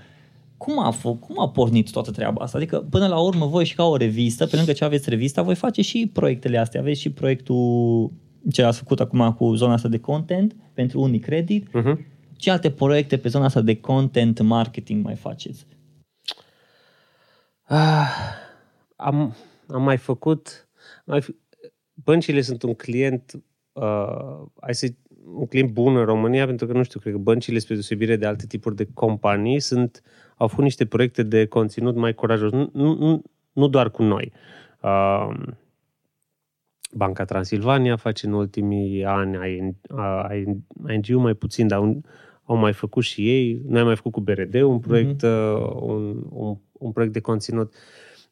[0.57, 2.57] Cum a, f- cum a pornit toată treaba asta?
[2.57, 5.55] Adică, până la urmă, voi și ca o revistă, pe lângă ce aveți revista, voi
[5.55, 6.79] face și proiectele astea.
[6.79, 8.11] Aveți și proiectul
[8.51, 11.67] ce ați făcut acum cu zona asta de content pentru Unicredit.
[11.67, 11.97] Uh-huh.
[12.35, 15.65] Ce alte proiecte pe zona asta de content marketing mai faceți?
[17.63, 18.09] Ah,
[18.95, 19.35] am,
[19.67, 20.69] am mai făcut...
[21.05, 21.25] Mai,
[21.93, 23.43] băncile sunt un client,
[23.73, 24.87] uh, hai să
[25.35, 28.25] un client bun în România, pentru că, nu știu, cred că băncile, spre deosebire de
[28.25, 30.01] alte tipuri de companii, sunt,
[30.37, 32.51] au făcut niște proiecte de conținut mai curajos.
[32.51, 33.21] Nu, nu,
[33.51, 34.31] nu doar cu noi.
[34.81, 35.29] Uh,
[36.91, 39.75] Banca Transilvania face în ultimii ani
[40.89, 42.01] ING-ul mai puțin, dar un,
[42.43, 43.61] au mai făcut și ei.
[43.67, 45.73] Noi am mai făcut cu BRD un proiect, mm-hmm.
[45.79, 47.73] un, un, un proiect de conținut.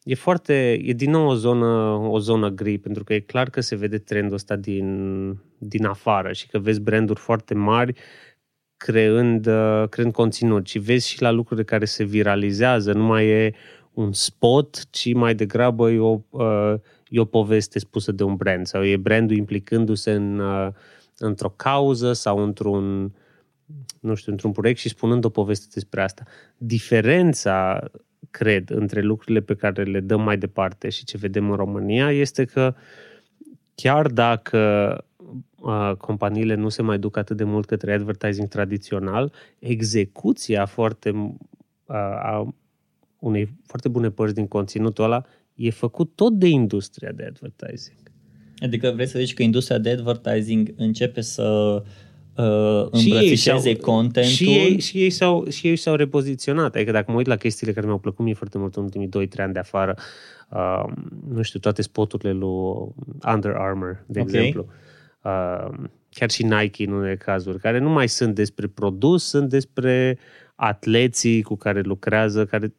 [0.02, 1.66] E foarte, e din nou o zonă,
[2.08, 6.32] o zonă gri, pentru că e clar că se vede trendul ăsta din, din afară
[6.32, 8.25] și că vezi branduri foarte mari creând, uh,
[8.76, 13.54] creând conținut și vezi și la lucruri care se viralizează, nu mai e
[13.96, 16.74] un spot, ci mai degrabă e o, uh,
[17.08, 20.68] e o poveste spusă de un brand sau e brandul implicându-se în, uh,
[21.18, 23.14] într-o cauză sau într-un,
[24.00, 26.22] nu știu, într-un proiect și spunând o poveste despre asta.
[26.56, 27.90] Diferența,
[28.30, 32.44] cred, între lucrurile pe care le dăm mai departe și ce vedem în România este
[32.44, 32.74] că
[33.74, 34.58] chiar dacă
[34.98, 35.15] uh,
[35.98, 42.54] companiile nu se mai duc atât de mult către advertising tradițional, execuția foarte uh, a
[43.18, 47.96] unei foarte bune părți din conținutul ăla e făcut tot de industria de advertising.
[48.58, 51.82] Adică vrei să zici că industria de advertising începe să
[52.36, 54.32] uh, îmbrățișeze contentul.
[54.32, 56.74] Și ei, și, ei s-au, și ei s-au repoziționat.
[56.74, 59.10] Adică dacă mă uit la chestiile care mi-au plăcut mie foarte mult în ultimii 2-3
[59.36, 59.96] ani de afară,
[60.50, 60.84] uh,
[61.28, 62.94] nu știu, toate spoturile lui
[63.34, 64.34] Under Armour, de okay.
[64.34, 64.74] exemplu, uh,
[66.08, 70.18] chiar și Nike în unele cazuri, care nu mai sunt despre produs, sunt despre
[70.54, 72.74] atleții cu care lucrează, care,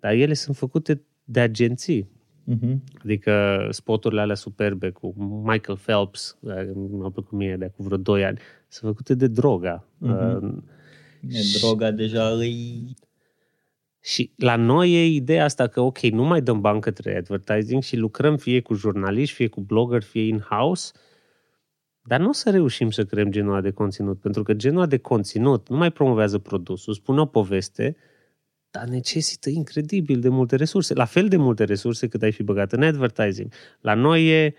[0.00, 2.08] dar ele sunt făcute de agenții.
[2.48, 2.76] Uh-huh.
[3.04, 6.38] Adică spoturile alea superbe cu Michael Phelps,
[6.74, 9.88] mi-au plăcut mie de acum vreo 2 ani, sunt făcute de droga.
[10.06, 10.40] Uh-huh.
[10.40, 10.54] Uh,
[11.60, 12.96] droga deja îi...
[14.00, 17.96] Și la noi e ideea asta că, ok, nu mai dăm bani către advertising și
[17.96, 20.92] lucrăm fie cu jurnaliști, fie cu blogger, fie in-house,
[22.08, 25.68] dar nu o să reușim să creăm genul de conținut, pentru că genul de conținut
[25.68, 27.96] nu mai promovează produsul, spune o poveste,
[28.70, 30.94] dar necesită incredibil de multe resurse.
[30.94, 33.52] La fel de multe resurse cât ai fi băgat în advertising.
[33.80, 34.54] La noi e,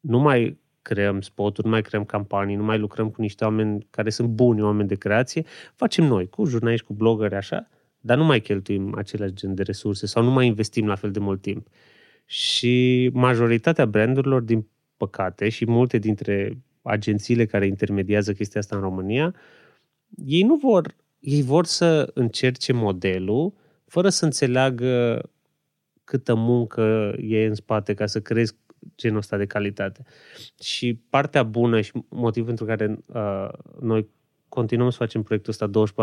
[0.00, 4.10] nu mai creăm spoturi, nu mai creăm campanii, nu mai lucrăm cu niște oameni care
[4.10, 7.68] sunt buni, oameni de creație, facem noi, cu jurnaliști, cu blogări, așa,
[8.00, 11.18] dar nu mai cheltuim același gen de resurse sau nu mai investim la fel de
[11.18, 11.66] mult timp.
[12.24, 19.34] Și majoritatea brandurilor, din păcate, și multe dintre agențiile care intermediază chestia asta în România,
[20.24, 20.94] ei nu vor
[21.26, 23.52] ei vor să încerce modelul
[23.84, 25.22] fără să înțeleagă
[26.04, 28.54] câtă muncă e în spate ca să creezi
[28.96, 30.04] genul ăsta de calitate.
[30.62, 33.48] Și partea bună și motivul pentru care uh,
[33.80, 34.08] noi
[34.48, 35.94] continuăm să facem proiectul ăsta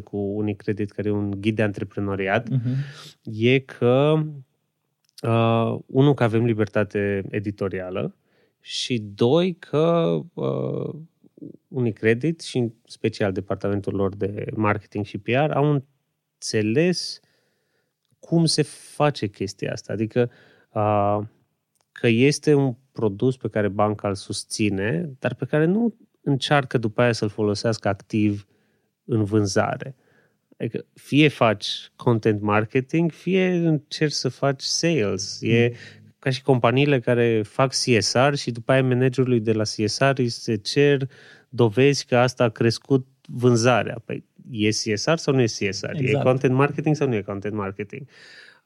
[0.00, 2.76] 24-7 cu Unicredit, care e un ghid de antreprenoriat, uh-huh.
[3.22, 4.22] e că
[5.22, 8.14] uh, unul, că avem libertate editorială
[8.68, 10.94] și doi, că uh,
[11.68, 15.82] Unicredit și în special departamentul lor de marketing și PR au
[16.38, 17.20] înțeles
[18.18, 19.92] cum se face chestia asta.
[19.92, 20.30] Adică
[20.72, 21.18] uh,
[21.92, 27.00] că este un produs pe care banca îl susține, dar pe care nu încearcă după
[27.00, 28.46] aia să-l folosească activ
[29.04, 29.96] în vânzare.
[30.58, 35.42] Adică fie faci content marketing, fie încerci să faci sales.
[35.42, 35.72] E
[36.26, 40.56] ca și companiile care fac CSR și după aia managerului de la CSR îi se
[40.56, 41.08] cer
[41.48, 44.02] dovezi că asta a crescut vânzarea.
[44.04, 45.60] Păi e CSR sau nu e CSR?
[45.64, 46.00] Exact.
[46.00, 48.06] E content marketing sau nu e content marketing?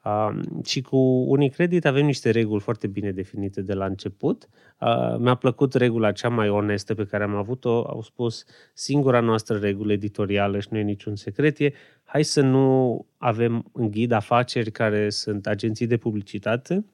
[0.03, 0.97] Uh, și cu
[1.27, 4.47] Unicredit avem niște reguli foarte bine definite de la început.
[4.79, 7.87] Uh, mi-a plăcut regula cea mai onestă pe care am avut-o.
[7.87, 13.05] Au spus singura noastră regulă editorială și nu e niciun secret e hai să nu
[13.17, 16.85] avem în ghid afaceri care sunt agenții de publicitate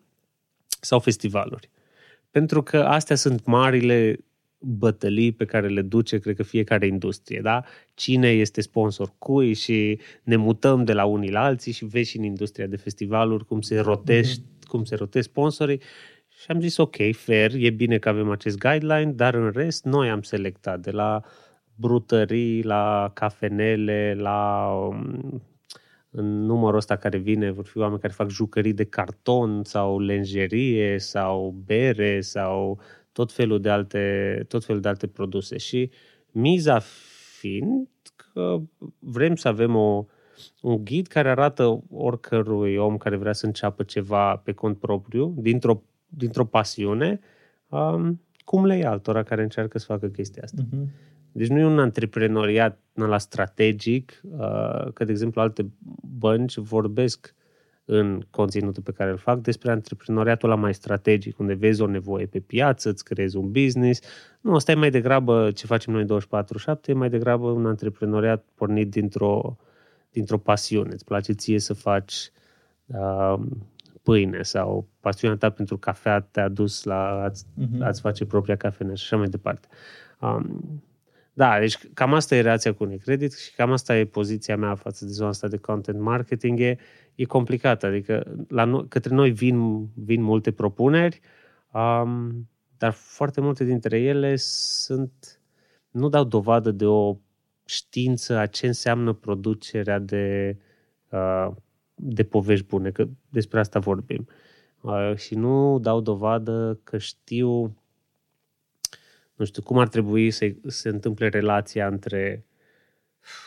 [0.80, 1.70] sau festivaluri.
[2.32, 4.20] Pentru că astea sunt marile
[4.60, 7.64] bătălii pe care le duce, cred că, fiecare industrie, da?
[7.94, 12.18] Cine este sponsor cui și ne mutăm de la unii la alții și vezi și
[12.18, 14.68] în industria de festivaluri cum se rotești, mm-hmm.
[14.68, 15.82] cum se rotesc sponsorii
[16.28, 20.10] și am zis, ok, fair, e bine că avem acest guideline, dar în rest noi
[20.10, 21.22] am selectat de la
[21.76, 25.42] brutării, la cafenele, la um,
[26.18, 31.00] în numărul ăsta care vine vor fi oameni care fac jucării de carton sau lenjerie
[31.00, 32.80] sau bere sau
[33.12, 35.58] tot felul de alte, tot felul de alte produse.
[35.58, 35.90] Și
[36.32, 36.80] miza
[37.40, 38.62] fiind că
[39.00, 40.06] vrem să avem o,
[40.62, 45.84] un ghid care arată oricărui om care vrea să înceapă ceva pe cont propriu, dintr-o,
[46.08, 47.20] dintr-o pasiune,
[47.68, 50.62] um, cum le ia altora care încearcă să facă chestia asta.
[50.62, 50.88] Uh-huh.
[51.38, 55.66] Deci nu e un antreprenoriat la strategic, uh, că, de exemplu, alte
[56.18, 57.36] bănci vorbesc
[57.86, 62.26] în conținutul pe care îl fac despre antreprenoriatul la mai strategic, unde vezi o nevoie
[62.26, 64.02] pe piață, îți creezi un business.
[64.42, 68.90] Nu, asta e mai degrabă ce facem noi 24-7, e mai degrabă un antreprenoriat pornit
[68.90, 69.58] dintr-o,
[70.12, 70.94] dintr-o pasiune.
[70.94, 72.32] Îți place ție să faci
[72.86, 73.40] uh,
[74.04, 77.82] pâine sau pasiunea ta pentru cafea te-a dus la a-ți, uh-huh.
[77.82, 79.68] a-ți face propria cafenea și așa mai departe.
[80.22, 80.82] Um,
[81.38, 85.06] da, deci cam asta e relația cu Unicredit și cam asta e poziția mea față
[85.06, 86.60] de zona asta de content marketing.
[86.60, 86.78] E,
[87.16, 91.20] e complicată, adică la no- către noi vin, vin multe propuneri,
[91.74, 95.40] um, dar foarte multe dintre ele sunt
[95.92, 97.18] nu dau dovadă de o
[97.66, 100.58] știință a ce înseamnă producerea de,
[101.10, 101.48] uh,
[101.96, 104.28] de povești bune, că despre asta vorbim.
[104.82, 107.76] Uh, și nu dau dovadă că știu
[109.38, 112.46] nu știu, cum ar trebui să se întâmple relația între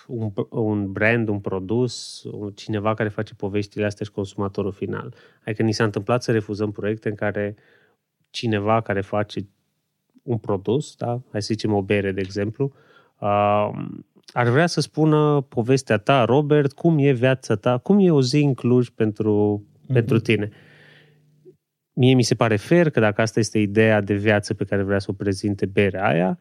[0.07, 2.23] un, un brand, un produs,
[2.55, 5.15] cineva care face poveștile astea și consumatorul final.
[5.45, 7.55] Adică ni s-a întâmplat să refuzăm proiecte în care
[8.31, 9.49] cineva care face
[10.23, 11.21] un produs, da?
[11.31, 12.73] hai să zicem o bere, de exemplu,
[13.19, 13.71] uh,
[14.33, 18.43] ar vrea să spună povestea ta, Robert, cum e viața ta, cum e o zi
[18.43, 19.93] în Cluj pentru, mm-hmm.
[19.93, 20.51] pentru tine.
[21.93, 24.99] Mie mi se pare fair că dacă asta este ideea de viață pe care vrea
[24.99, 26.39] să o prezinte berea aia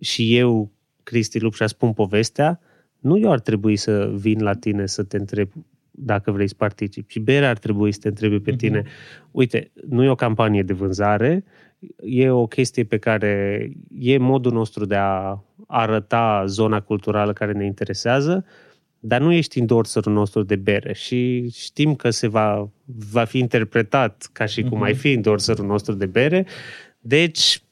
[0.00, 0.70] și eu,
[1.02, 2.60] Cristi Lupșa, spun povestea,
[2.98, 5.50] nu eu ar trebui să vin la tine să te întreb
[5.90, 7.12] dacă vrei să participi.
[7.12, 8.58] Și berea ar trebui să te întrebe pe mhm.
[8.58, 8.82] tine.
[8.82, 9.30] Uh-huh.
[9.30, 11.44] Uite, nu e o campanie de vânzare,
[12.02, 17.64] e o chestie pe care e modul nostru de a arăta zona culturală care ne
[17.64, 18.44] interesează,
[19.00, 22.70] dar nu ești endorserul nostru de bere și știm că se va,
[23.12, 24.86] va fi interpretat ca și cum uh-huh.
[24.86, 26.46] ai fi endorserul nostru de bere,
[27.00, 27.62] deci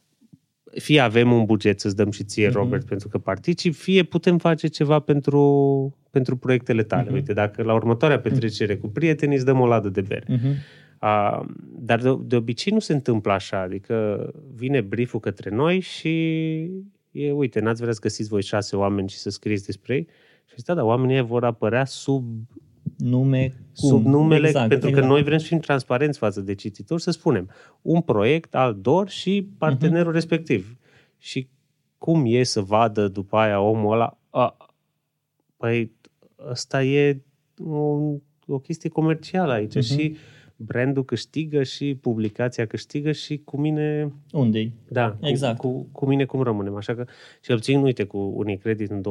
[0.74, 2.52] fie avem un buget să-ți dăm și ție, uh-huh.
[2.52, 7.10] Robert, pentru că particip, fie putem face ceva pentru, pentru proiectele tale.
[7.10, 7.14] Uh-huh.
[7.14, 10.26] Uite, dacă la următoarea petrecere cu prietenii îți dăm o ladă de bere.
[10.28, 10.84] Uh-huh.
[11.00, 11.40] Uh,
[11.78, 16.10] dar de, de obicei nu se întâmplă așa, adică vine brieful către noi și
[17.10, 20.06] e, uite, n-ați vrea să găsiți voi șase oameni și să scrieți despre ei,
[20.54, 22.24] și da, dar oamenii vor apărea sub
[22.96, 23.88] nume cum?
[23.88, 25.06] sub numele, exact, pentru exact.
[25.06, 27.50] că noi vrem să fim transparenți față de cititori, să spunem
[27.82, 30.14] un proiect al DOR și partenerul uh-huh.
[30.14, 30.76] respectiv.
[31.18, 31.48] Și
[31.98, 34.56] cum e să vadă după aia omul ăla, a,
[35.56, 35.92] păi
[36.50, 37.22] ăsta e
[37.64, 37.96] o,
[38.46, 39.96] o chestie comercială aici uh-huh.
[39.96, 40.16] și
[40.56, 44.12] brandul câștigă și publicația câștigă și cu mine...
[44.32, 45.58] unde Da, exact.
[45.58, 46.76] cu, cu, cu mine cum rămânem.
[46.76, 47.04] Așa că,
[47.40, 49.02] și obțin, uite, cu unii credit în 24-7,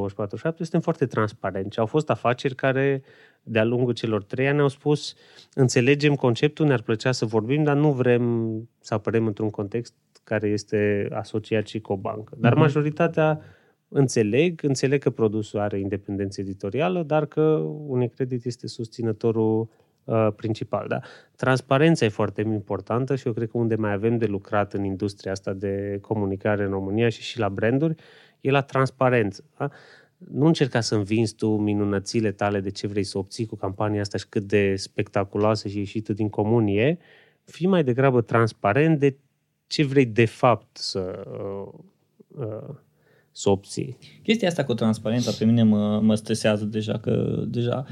[0.56, 1.78] suntem foarte transparenți.
[1.78, 3.02] Au fost afaceri care,
[3.42, 5.14] de-a lungul celor trei ani, au spus
[5.54, 11.08] înțelegem conceptul, ne-ar plăcea să vorbim, dar nu vrem să apărem într-un context care este
[11.12, 12.34] asociat și cu o bancă.
[12.38, 12.58] Dar uh-huh.
[12.58, 13.40] majoritatea
[13.88, 17.40] înțeleg, înțeleg că produsul are independență editorială, dar că
[17.86, 19.68] Unicredit este susținătorul
[20.06, 20.88] Uh, principal.
[20.88, 21.00] Da?
[21.36, 25.32] Transparența e foarte importantă și eu cred că unde mai avem de lucrat în industria
[25.32, 27.94] asta de comunicare în România și și la branduri,
[28.40, 29.44] e la transparență.
[29.58, 29.70] Da?
[30.16, 34.18] Nu încerca să învinzi tu minunățile tale de ce vrei să obții cu campania asta
[34.18, 36.98] și cât de spectaculoasă și ieșită din comun e.
[37.44, 39.16] Fii mai degrabă transparent de
[39.66, 41.72] ce vrei de fapt să, uh,
[42.46, 42.74] uh,
[43.32, 43.98] să obții.
[44.22, 47.86] Chestia asta cu transparența pe mine mă, mă stresează deja, că deja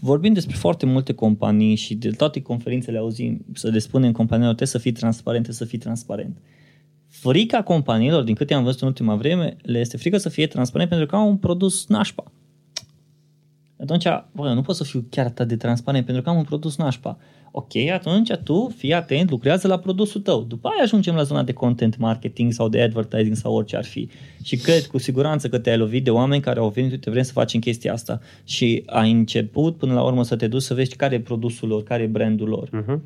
[0.00, 4.74] vorbim despre foarte multe companii și de toate conferințele auzim să le spunem companiilor trebuie
[4.74, 6.38] să fii transparent, trebuie să fii transparent.
[7.06, 10.88] Frica companiilor, din câte am văzut în ultima vreme, le este frică să fie transparent
[10.88, 12.32] pentru că au un produs nașpa.
[13.80, 16.76] Atunci, bă, nu pot să fiu chiar atât de transparent pentru că am un produs
[16.76, 17.18] nașpa.
[17.58, 20.42] Ok, atunci tu fii atent, lucrează la produsul tău.
[20.42, 24.08] După aia ajungem la zona de content marketing sau de advertising sau orice ar fi.
[24.42, 27.32] Și cred cu siguranță că te-ai lovit de oameni care au venit, uite, vrem să
[27.32, 28.20] facem chestia asta.
[28.44, 31.82] Și ai început până la urmă să te duci să vezi care e produsul lor,
[31.82, 32.68] care e brandul lor.
[32.68, 33.00] Uh-huh.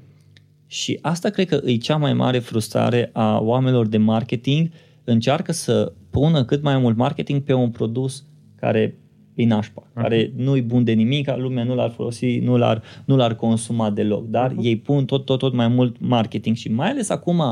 [0.66, 4.70] Și asta cred că e cea mai mare frustrare a oamenilor de marketing.
[5.04, 8.24] Încearcă să pună cât mai mult marketing pe un produs
[8.56, 8.96] care
[9.34, 10.02] e nașpa, uh-huh.
[10.02, 14.28] care nu-i bun de nimic, lumea nu l-ar folosi, nu l-ar, nu l-ar consuma deloc,
[14.28, 14.62] dar uh-huh.
[14.62, 17.42] ei pun tot, tot, tot mai mult marketing și mai ales acum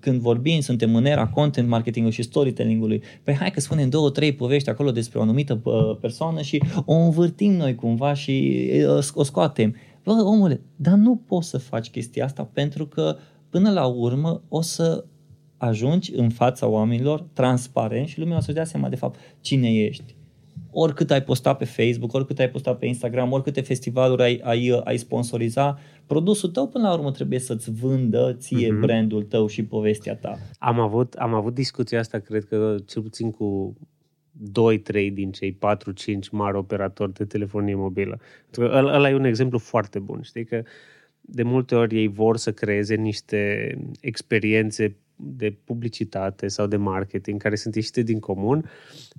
[0.00, 4.32] când vorbim, suntem în era content marketing și storytelling-ului, păi hai că spunem două, trei
[4.32, 5.62] povești acolo despre o anumită
[6.00, 8.62] persoană și o învârtim noi cumva și
[9.14, 9.74] o scoatem.
[10.04, 13.16] Bă, omule, dar nu poți să faci chestia asta pentru că
[13.50, 15.04] până la urmă o să
[15.56, 20.16] ajungi în fața oamenilor transparent și lumea o să-și dea seama de fapt cine ești.
[20.80, 24.96] Oricât ai postat pe Facebook, oricât ai postat pe Instagram, oricâte festivaluri ai, ai, ai
[24.96, 28.80] sponsoriza, produsul tău până la urmă trebuie să-ți vândă ție mm-hmm.
[28.80, 30.38] brandul tău și povestea ta.
[30.58, 33.76] Am avut, am avut discuția asta, cred că cel puțin cu
[35.08, 35.58] 2-3 din cei 4-5
[36.30, 38.20] mari operatori de telefonie mobilă.
[38.60, 40.20] Ăla e un exemplu foarte bun.
[40.22, 40.62] Știi că
[41.30, 47.54] de multe ori ei vor să creeze niște experiențe de publicitate sau de marketing care
[47.54, 48.70] sunt ieșite din comun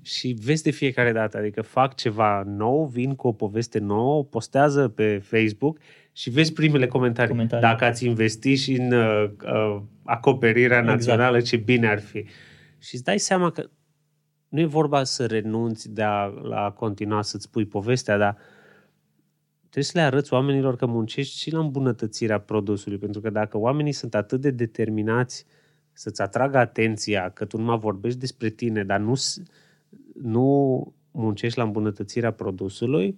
[0.02, 4.24] și vezi de fiecare dată, adică fac ceva nou, vin cu o poveste nouă, o
[4.24, 5.80] postează pe Facebook
[6.14, 7.32] și vezi primele comentarii.
[7.32, 7.68] comentarii.
[7.68, 10.98] Dacă ați investit și în uh, uh, acoperirea exact.
[10.98, 12.26] națională, ce bine ar fi.
[12.80, 13.70] Și îți dai seama că
[14.50, 18.38] nu e vorba să renunți de a, la a continua să-ți spui povestea, dar
[19.70, 23.92] trebuie să le arăți oamenilor că muncești și la îmbunătățirea produsului, pentru că dacă oamenii
[23.92, 25.46] sunt atât de determinați
[25.94, 29.14] să-ți atragă atenția că tu numai vorbești despre tine, dar nu,
[30.22, 33.18] nu muncești la îmbunătățirea produsului,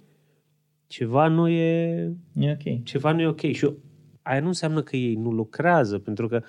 [0.87, 1.93] ceva nu e,
[2.33, 2.81] e okay.
[2.83, 3.39] ceva nu e ok.
[3.39, 3.73] Și
[4.21, 6.41] aia nu înseamnă că ei nu lucrează, pentru că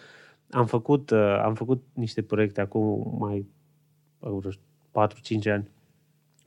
[0.51, 3.47] am făcut, uh, am făcut niște proiecte acum mai
[4.91, 5.69] 4-5 ani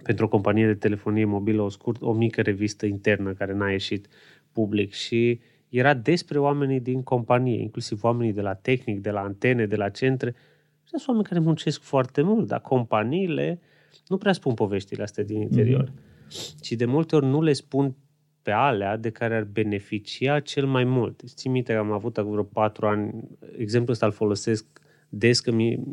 [0.04, 4.08] pentru o companie de telefonie mobilă, o, scurt, o mică revistă internă care n-a ieșit
[4.52, 5.40] public și
[5.70, 9.90] era despre oamenii din companie, inclusiv oamenii de la tehnic, de la antene, de la
[9.90, 10.36] centre.
[10.84, 13.60] Și sunt oameni care muncesc foarte mult, dar companiile
[14.08, 15.90] nu prea spun poveștile astea din interior.
[15.90, 16.60] Mm-hmm.
[16.62, 17.96] Ci de multe ori nu le spun
[18.42, 21.22] pe alea de care ar beneficia cel mai mult.
[21.26, 23.14] Ții minte că am avut acum vreo patru ani,
[23.58, 24.66] exemplul ăsta îl folosesc
[25.10, 25.84] des, că mi,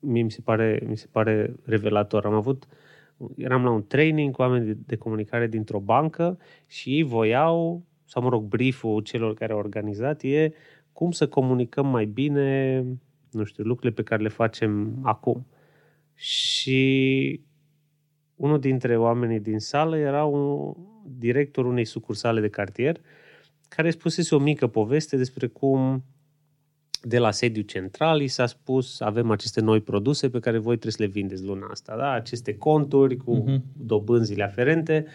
[0.00, 2.24] mie mi se pare, mi se pare revelator.
[2.24, 2.66] Am avut,
[3.36, 8.22] eram la un training cu oameni de, de comunicare dintr-o bancă și ei voiau, sau
[8.22, 10.52] mă rog, brieful celor care au organizat e
[10.92, 12.84] cum să comunicăm mai bine,
[13.30, 15.46] nu știu, lucrurile pe care le facem acum.
[16.14, 17.40] Și
[18.36, 23.00] unul dintre oamenii din sală era un director unei sucursale de cartier
[23.68, 26.04] care spusese o mică poveste despre cum
[27.02, 30.92] de la sediu central i s-a spus avem aceste noi produse pe care voi trebuie
[30.92, 32.10] să le vindeți luna asta, da?
[32.10, 33.60] aceste conturi cu uh-huh.
[33.76, 35.06] dobânzile aferente.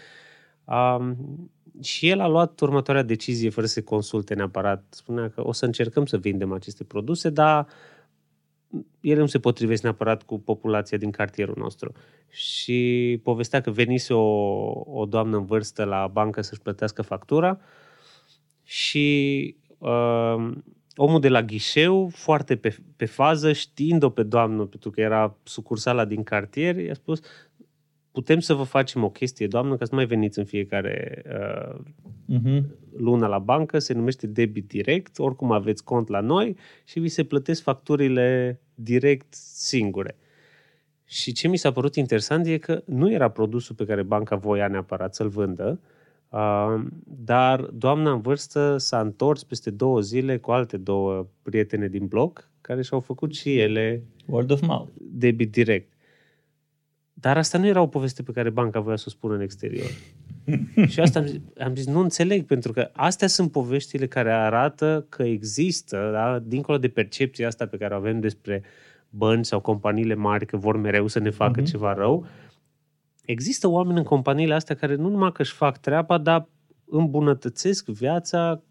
[0.64, 1.16] Um,
[1.82, 4.84] și el a luat următoarea decizie fără să consulte neapărat.
[4.90, 7.66] Spunea că o să încercăm să vindem aceste produse, dar
[9.00, 11.92] ele nu se potrivesc neapărat cu populația din cartierul nostru.
[12.28, 14.22] Și povestea că venise o,
[15.00, 17.60] o doamnă în vârstă la bancă să-și plătească factura
[18.62, 20.52] și uh,
[20.96, 26.04] omul de la ghișeu, foarte pe, pe fază, știind-o pe doamnă, pentru că era sucursala
[26.04, 27.20] din cartier, i-a spus
[28.14, 31.80] putem să vă facem o chestie, doamnă, ca să nu mai veniți în fiecare uh,
[32.34, 32.62] uh-huh.
[32.96, 37.24] lună la bancă, se numește debit direct, oricum aveți cont la noi și vi se
[37.24, 40.16] plătesc facturile direct singure.
[41.04, 44.68] Și ce mi s-a părut interesant e că nu era produsul pe care banca voia
[44.68, 45.93] neapărat să-l vândă, uh,
[47.04, 52.50] dar doamna în vârstă s-a întors peste două zile cu alte două prietene din bloc
[52.60, 54.90] care și-au făcut și ele Word of mouth.
[54.96, 55.92] debit direct.
[57.12, 59.90] Dar asta nu era o poveste pe care banca voia să o spună în exterior.
[60.92, 65.06] și asta am zis, am zis, nu înțeleg, pentru că astea sunt poveștile care arată
[65.08, 68.62] că există, da, dincolo de percepția asta pe care o avem despre
[69.10, 71.70] bănci sau companiile mari că vor mereu să ne facă uh-huh.
[71.70, 72.26] ceva rău,
[73.24, 76.48] există oameni în companiile astea care nu numai că își fac treaba, dar
[76.84, 78.62] îmbunătățesc viața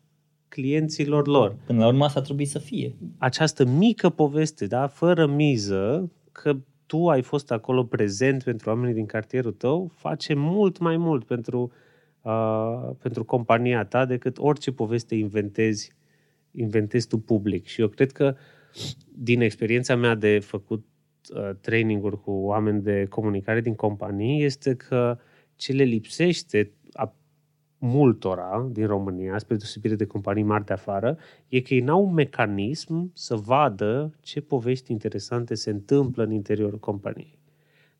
[0.47, 1.55] clienților lor.
[1.65, 2.95] Până la urmă asta trebuie să fie.
[3.17, 9.05] Această mică poveste, da, fără miză, că tu ai fost acolo prezent pentru oamenii din
[9.05, 11.71] cartierul tău, face mult mai mult pentru,
[12.21, 15.93] uh, pentru compania ta decât orice poveste inventezi,
[16.51, 17.65] inventezi tu public.
[17.65, 18.35] Și eu cred că
[19.15, 20.92] din experiența mea de făcut Uh,
[21.61, 25.17] traininguri cu oameni de comunicare din companii este că
[25.55, 27.13] ce le lipsește a
[27.77, 31.17] multora din România, spre deosebire de companii mari de afară,
[31.47, 36.79] e că ei n-au un mecanism să vadă ce povești interesante se întâmplă în interiorul
[36.79, 37.41] companiei.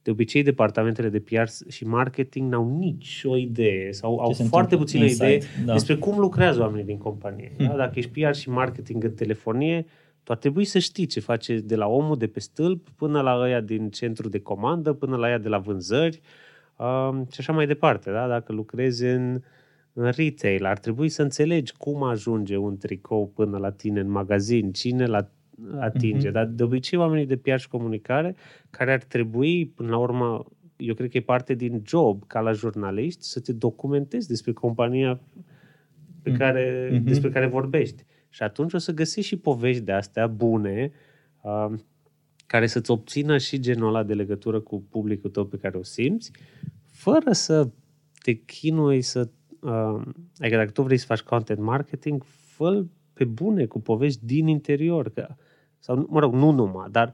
[0.02, 4.78] De obicei, departamentele de PR și marketing n-au nici o idee sau ce au foarte
[4.78, 5.74] puține idee da.
[5.74, 7.52] despre cum lucrează oamenii din companie.
[7.58, 7.68] Hmm.
[7.68, 7.76] Da?
[7.76, 9.86] Dacă ești PR și marketing în telefonie,
[10.24, 13.38] tu ar trebui să știi ce face de la omul de pe stâlp până la
[13.40, 16.22] ăia din centru de comandă, până la ăia de la vânzări
[16.78, 18.12] uh, și așa mai departe.
[18.12, 18.28] Da?
[18.28, 19.42] Dacă lucrezi în,
[19.94, 24.72] în retail, ar trebui să înțelegi cum ajunge un tricou până la tine în magazin,
[24.72, 25.30] cine la
[25.80, 26.30] atinge.
[26.30, 26.34] Uh-huh.
[26.34, 28.36] Dar de obicei oamenii de PR și comunicare
[28.70, 30.46] care ar trebui, până la urmă,
[30.78, 35.20] eu cred că e parte din job ca la jurnaliști să te documentezi despre compania
[36.22, 37.04] pe care, uh-huh.
[37.04, 38.04] despre care vorbești.
[38.34, 40.92] Și atunci o să găsești și povești de astea bune
[41.42, 41.74] uh,
[42.48, 46.32] care să-ți obțină și genul ăla de legătură cu publicul tău pe care o simți,
[46.92, 47.70] fără să
[48.22, 49.30] te chinui să...
[49.62, 50.02] Uh,
[50.38, 55.10] adică dacă tu vrei să faci content marketing, fă pe bune cu povești din interior.
[55.10, 55.36] Că,
[55.80, 57.14] sau, mă rog, nu numai, dar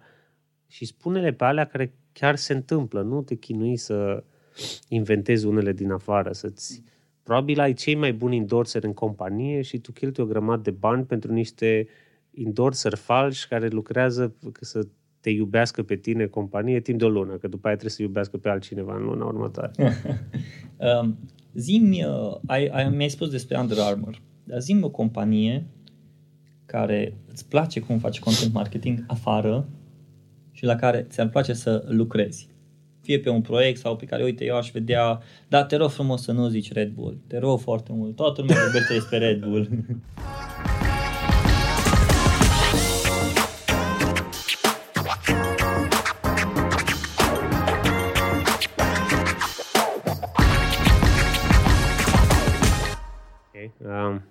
[0.67, 3.01] și spune-le pe alea care chiar se întâmplă.
[3.01, 4.23] Nu te chinui să
[4.87, 6.83] inventezi unele din afară, să-ți...
[7.29, 11.03] Probabil ai cei mai buni endorser în companie și tu cheltui o grămadă de bani
[11.03, 11.87] pentru niște
[12.31, 14.87] endorser falși care lucrează să
[15.19, 18.37] te iubească pe tine companie timp de o lună, că după aia trebuie să iubească
[18.37, 19.71] pe altcineva în luna următoare.
[21.01, 21.17] um,
[21.53, 25.65] zim, uh, ai, ai, mi-ai spus despre Under Armour, dar zim o companie
[26.65, 29.69] care îți place cum faci content marketing afară
[30.51, 32.48] și la care ți-ar place să lucrezi.
[33.09, 36.23] Fie pe un proiect sau pe care, uite, eu aș vedea, dar te rog frumos
[36.23, 37.17] să nu zici Red Bull.
[37.27, 38.15] Te rog foarte mult.
[38.15, 39.69] Toată lumea vorbește despre Red Bull.
[53.77, 54.21] Um,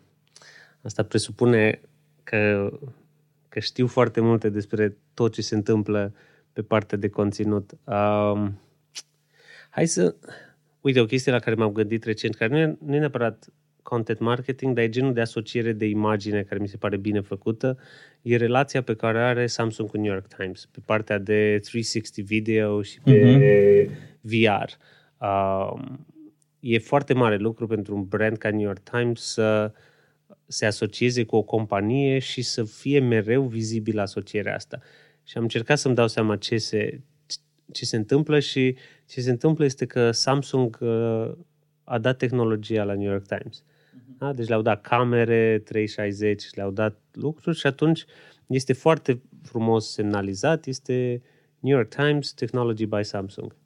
[0.83, 1.81] asta presupune
[2.25, 2.71] că,
[3.49, 6.13] că știu foarte multe despre tot ce se întâmplă
[6.53, 7.73] pe partea de conținut.
[7.85, 8.61] Um,
[9.79, 10.15] hai să...
[10.81, 13.49] Uite, o chestie la care m-am gândit recent, care nu e, nu e neapărat
[13.83, 17.79] content marketing, dar e genul de asociere de imagine care mi se pare bine făcută,
[18.23, 22.83] e relația pe care are Samsung cu New York Times, pe partea de 360 video
[22.83, 23.91] și pe uh-huh.
[24.21, 24.71] VR.
[25.25, 26.07] Um,
[26.61, 29.73] e foarte mare lucru pentru un brand ca New York Times să
[30.47, 34.79] se asocieze cu o companie și să fie mereu vizibilă asocierea asta.
[35.25, 37.01] Și am încercat să-mi dau seama ce se,
[37.73, 41.33] ce se întâmplă și ce se întâmplă este că Samsung uh,
[41.85, 43.63] a dat tehnologia la New York Times.
[43.63, 44.19] Uh-huh.
[44.19, 44.33] Da?
[44.33, 48.05] Deci le-au dat camere 360, le-au dat lucruri și atunci
[48.47, 51.23] este foarte frumos semnalizat, este
[51.61, 53.57] New York Times Technology by Samsung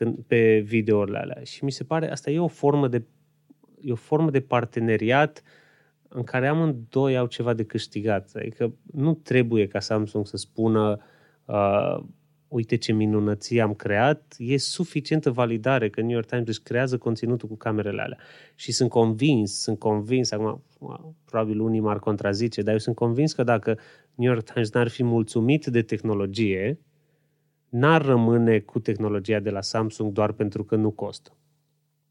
[0.00, 1.42] când, pe videourile alea.
[1.42, 3.02] Și mi se pare, asta e o formă de,
[3.80, 5.42] e o formă de parteneriat
[6.08, 8.30] în care amândoi au ceva de câștigat.
[8.34, 11.00] Adică nu trebuie ca Samsung să spună
[11.44, 11.98] uh,
[12.50, 17.48] uite ce minunăție am creat, e suficientă validare că New York Times își creează conținutul
[17.48, 18.18] cu camerele alea.
[18.54, 20.62] Și sunt convins, sunt convins, acum
[21.24, 23.78] probabil unii m-ar contrazice, dar eu sunt convins că dacă
[24.14, 26.78] New York Times n-ar fi mulțumit de tehnologie,
[27.68, 31.36] n-ar rămâne cu tehnologia de la Samsung doar pentru că nu costă.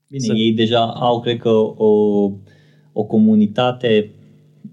[0.10, 0.34] Bine, Să...
[0.34, 2.32] ei deja au, cred că, o,
[2.92, 4.12] o comunitate,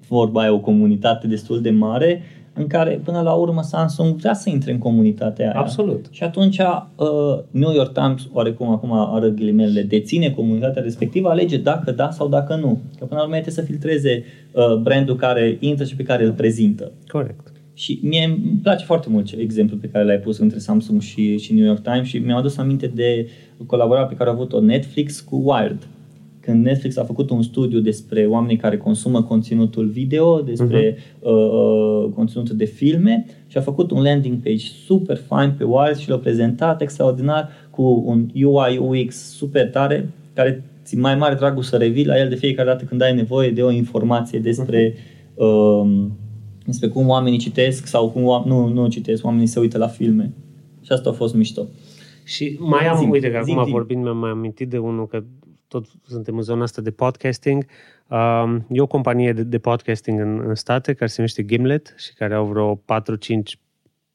[0.08, 2.22] vorba aia, o comunitate destul de mare,
[2.56, 5.60] în care, până la urmă, Samsung vrea să intre în comunitatea aia.
[5.60, 6.06] Absolut.
[6.10, 11.90] Și atunci, uh, New York Times, oarecum acum arăt ghilimele, deține comunitatea respectivă, alege dacă
[11.90, 12.80] da sau dacă nu.
[12.98, 16.32] Că până la urmă trebuie să filtreze uh, brandul care intră și pe care îl
[16.32, 16.92] prezintă.
[17.06, 17.52] Corect.
[17.74, 21.54] Și mie îmi place foarte mult exemplul pe care l-ai pus între Samsung și, și
[21.54, 23.28] New York Times și mi-am adus aminte de
[23.66, 25.86] colaborarea pe care a avut-o Netflix cu Wired.
[26.46, 31.20] Când Netflix a făcut un studiu despre oamenii care consumă conținutul video, despre uh-huh.
[31.20, 36.08] uh, conținutul de filme și a făcut un landing page super fine pe Wired și
[36.08, 41.76] l-a prezentat extraordinar cu un UI UX super tare care ți mai mare dragul să
[41.76, 45.34] revii la el de fiecare dată când ai nevoie de o informație despre uh-huh.
[45.34, 46.06] uh,
[46.64, 50.32] despre cum oamenii citesc sau cum nu, nu citesc, oamenii se uită la filme.
[50.80, 51.66] Și asta a fost mișto.
[52.24, 55.24] Și mai am, zim, uite că acum vorbind mi-am mai amintit de unul că
[55.80, 57.66] tot suntem în zona asta de podcasting.
[58.08, 62.12] Um, e o companie de, de podcasting în, în state care se numește Gimlet și
[62.12, 62.78] care au vreo 4-5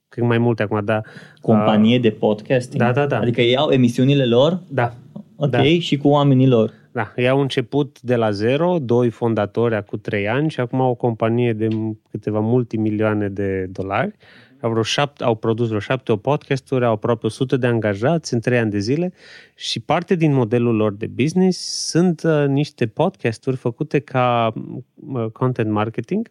[0.09, 1.01] cred mai multe acum, da.
[1.41, 2.81] Companie uh, de podcasting?
[2.81, 3.19] Da, da, da.
[3.19, 4.59] Adică iau emisiunile lor?
[4.67, 4.93] Da.
[5.35, 5.63] Ok, da.
[5.63, 6.73] și cu oamenii lor?
[6.91, 10.89] Da, ei au început de la zero, doi fondatori acum trei ani și acum au
[10.89, 11.67] o companie de
[12.09, 14.15] câteva multimilioane de dolari.
[14.61, 18.39] Au, vreo șapte, au produs vreo șapte o podcasturi, au aproape 100 de angajați în
[18.39, 19.13] trei ani de zile
[19.55, 21.59] și parte din modelul lor de business
[21.89, 24.53] sunt uh, niște podcasturi făcute ca
[25.13, 26.29] uh, content marketing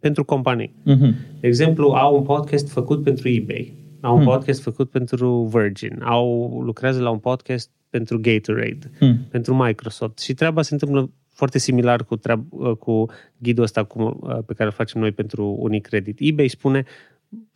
[0.00, 0.74] pentru companii.
[0.82, 1.40] Uh-huh.
[1.40, 4.24] De exemplu, au un podcast făcut pentru eBay, au un uh-huh.
[4.24, 9.18] podcast făcut pentru Virgin, au lucrează la un podcast pentru Gatorade, hmm.
[9.30, 10.18] pentru Microsoft.
[10.18, 13.06] Și treaba se întâmplă foarte similar cu, treab- uh, cu
[13.38, 16.16] ghidul ăsta cu, uh, pe care îl facem noi pentru Unicredit.
[16.20, 16.84] eBay spune,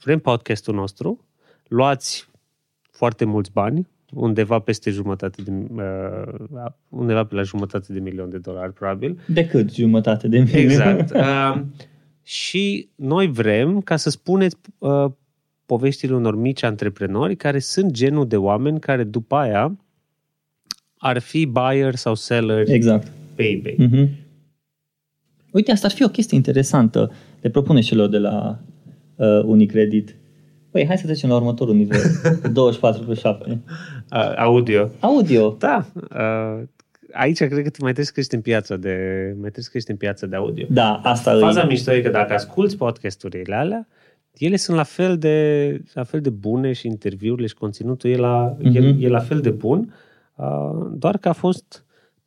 [0.02, 1.24] vrem podcastul nostru,
[1.68, 2.28] luați
[2.90, 8.38] foarte mulți bani, undeva peste jumătate de, uh, undeva pe la jumătate de milion de
[8.38, 9.18] dolari, probabil.
[9.26, 10.60] De cât jumătate de milion?
[10.60, 11.10] Exact.
[11.10, 11.62] Uh,
[12.22, 15.10] și noi vrem ca să spuneți uh,
[15.66, 19.78] poveștile unor mici antreprenori care sunt genul de oameni care după aia
[20.98, 23.12] ar fi buyer sau seller exact.
[23.34, 23.76] pe eBay.
[23.80, 24.08] Mm-hmm.
[25.50, 27.12] Uite, asta ar fi o chestie interesantă.
[27.40, 28.60] Le propune celor de la
[29.16, 30.16] uh, Unicredit.
[30.70, 32.00] Păi, hai să trecem la următorul nivel.
[32.52, 33.60] 24 plus 7.
[34.12, 34.90] Uh, audio.
[35.00, 35.56] Audio.
[35.58, 35.86] Da.
[35.94, 36.62] Uh,
[37.12, 38.90] aici cred că mai trebuie să crești în piața de,
[39.24, 40.66] mai trebuie să crești în piața de audio.
[40.70, 41.66] Da, asta Faza e.
[41.66, 43.88] mișto e că dacă asculti podcasturile alea,
[44.38, 48.56] ele sunt la fel de, la fel de bune și interviurile și conținutul e la,
[48.58, 48.70] Mhm.
[48.70, 49.00] mm-hmm.
[49.00, 49.94] e, e la fel de bun,
[50.34, 51.83] uh, doar că a fost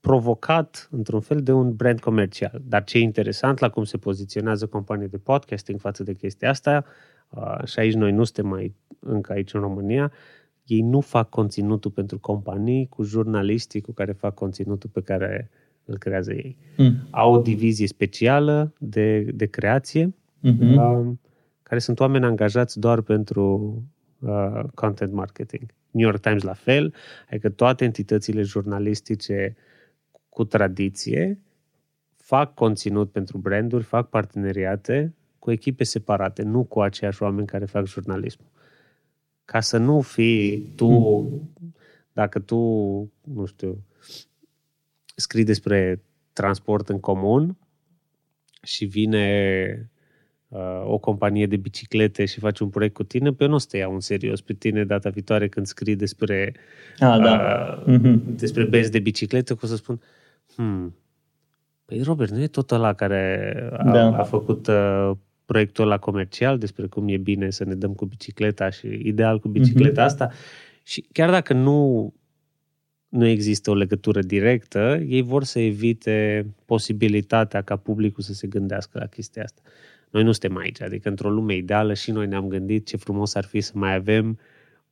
[0.07, 2.61] provocat într-un fel de un brand comercial.
[2.67, 6.85] Dar ce e interesant la cum se poziționează companii de podcasting față de chestia asta,
[7.29, 10.11] uh, și aici noi nu suntem mai încă aici în România,
[10.65, 15.49] ei nu fac conținutul pentru companii cu jurnaliștii cu care fac conținutul pe care
[15.85, 16.57] îl creează ei.
[16.77, 16.93] Mm.
[17.09, 20.77] Au o divizie specială de, de creație, Mhm.
[20.77, 21.13] uh,
[21.63, 23.73] care sunt oameni angajați doar pentru
[24.19, 25.61] uh, content marketing.
[25.91, 26.93] New York Times la fel,
[27.29, 29.55] adică toate entitățile jurnalistice
[30.37, 31.39] cu tradiție
[32.15, 37.85] fac conținut pentru branduri, fac parteneriate cu echipe separate, nu cu aceiași oameni care fac
[37.85, 38.47] jurnalismul.
[39.45, 41.29] Ca să nu fii tu,
[42.13, 42.57] dacă tu,
[43.23, 43.83] nu știu,
[45.15, 46.01] scrii despre
[46.33, 47.57] transport în comun
[48.61, 49.89] și vine
[50.47, 53.57] uh, o companie de biciclete și faci un proiect cu tine, pe eu nu o
[53.57, 56.55] să te iau în serios pe tine data viitoare când scrii despre,
[56.99, 57.83] Ah, da.
[57.85, 58.35] uh, Mhm.
[58.35, 60.01] despre benzi de biciclete, că o să spun,
[60.57, 60.95] hmm,
[61.85, 64.17] păi Robert, nu e tot ăla care a, Da.
[64.17, 65.11] a făcut uh,
[65.45, 69.47] proiectul ăla comercial despre cum e bine să ne dăm cu bicicleta și ideal cu
[69.47, 70.09] bicicleta Mhm.
[70.09, 70.29] asta.
[70.83, 72.13] Și chiar dacă nu
[73.09, 78.99] nu există o legătură directă, ei vor să evite posibilitatea ca publicul să se gândească
[78.99, 79.61] la chestia asta.
[80.09, 83.43] Noi nu suntem aici, adică într-o lume ideală și noi ne-am gândit ce frumos ar
[83.45, 84.39] fi să mai avem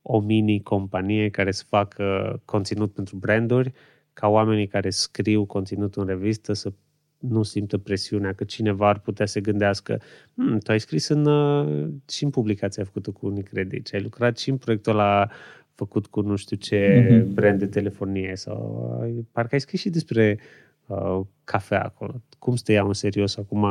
[0.02, 3.72] o mini-companie care să facă conținut pentru branduri,
[4.18, 6.72] ca oamenii care scriu conținut în revistă să
[7.18, 10.00] nu simtă presiunea că cineva ar putea să gândească
[10.34, 14.50] hm, tu ai scris în, uh, și în publicația făcută cu Unicredit, ai lucrat și
[14.50, 15.30] în proiectul ăla
[15.74, 17.34] făcut cu nu știu ce Mhm.
[17.34, 20.38] brand de telefonie sau ai- parcă ai scris și despre
[20.86, 22.22] uh, cafea acolo.
[22.38, 23.62] Cum să te iau în serios acum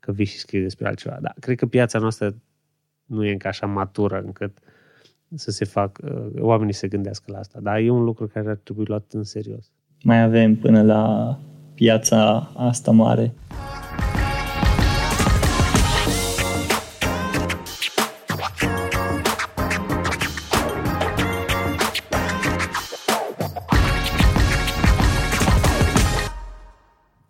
[0.00, 1.18] că vii și scrii despre altceva.
[1.20, 2.34] Da, cred că piața noastră
[3.04, 4.58] nu e încă așa matură încât
[5.34, 7.60] să se fac, uh, oamenii să gândească la asta.
[7.60, 9.70] Dar e un lucru care ar trebui luat în serios.
[10.02, 11.38] Mai avem până la
[11.74, 13.34] piața asta mare.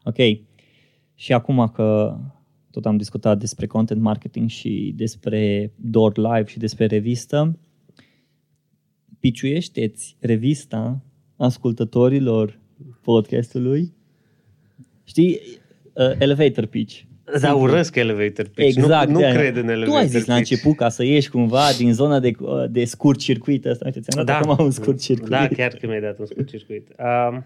[0.04, 0.16] Ok.
[1.14, 2.16] Și acum că
[2.70, 7.58] tot am discutat despre content marketing și despre Door Live și despre revistă,
[9.22, 11.00] piciuiește-ți revista
[11.36, 12.58] ascultătorilor
[13.02, 13.92] podcastului.
[15.04, 15.40] Știi,
[15.92, 17.00] uh, elevator pitch.
[17.40, 18.76] Da, urăsc elevator pitch.
[18.76, 19.06] Exact.
[19.06, 19.34] Nu, nu de-aia.
[19.34, 20.50] cred în elevator Tu ai zis la pitch.
[20.50, 23.84] început ca să ieși cumva din zona de, uh, de scurt circuit ăsta.
[23.84, 25.28] Uite, ți-am dat acum un scurt circuit.
[25.30, 26.88] Da, chiar că mi-ai dat un scurt circuit.
[26.98, 27.38] Uh,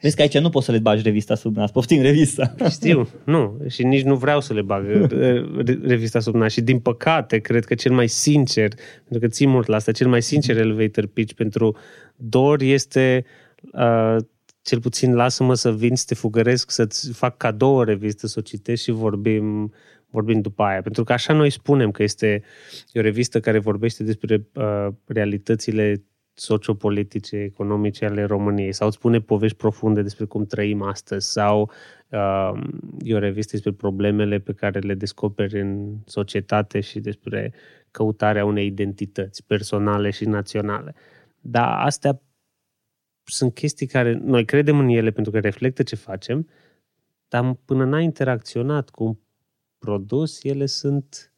[0.00, 1.70] Vezi că aici nu poți să le bagi revista sub nas.
[1.70, 2.54] Poftim revista.
[2.70, 3.60] Știu, nu.
[3.68, 5.10] Și nici nu vreau să le bag uh,
[5.66, 6.52] re- revista sub nas.
[6.52, 8.74] Și din păcate, cred că cel mai sincer,
[9.08, 11.76] pentru că țin mult la asta, cel mai sincer elevator pitch pentru
[12.16, 13.24] Dor este
[13.72, 14.16] uh,
[14.62, 18.42] cel puțin lasă-mă să vin să te fugăresc, să-ți fac cadou o revistă, să o
[18.42, 19.72] citești și vorbim,
[20.10, 20.82] vorbim după aia.
[20.82, 22.42] Pentru că așa noi spunem că este
[22.92, 26.02] e o revistă care vorbește despre uh, realitățile
[26.34, 31.70] sociopolitice, economice ale României sau îți spune povești profunde despre cum trăim astăzi sau
[32.08, 32.52] uh,
[32.98, 37.52] e o revistă despre problemele pe care le descoperi în societate și despre
[37.90, 40.94] căutarea unei identități personale și naționale.
[41.40, 42.22] Dar astea
[43.24, 46.48] sunt chestii care noi credem în ele pentru că reflectă ce facem,
[47.28, 49.16] dar până n-ai interacționat cu un
[49.78, 51.32] produs, ele sunt,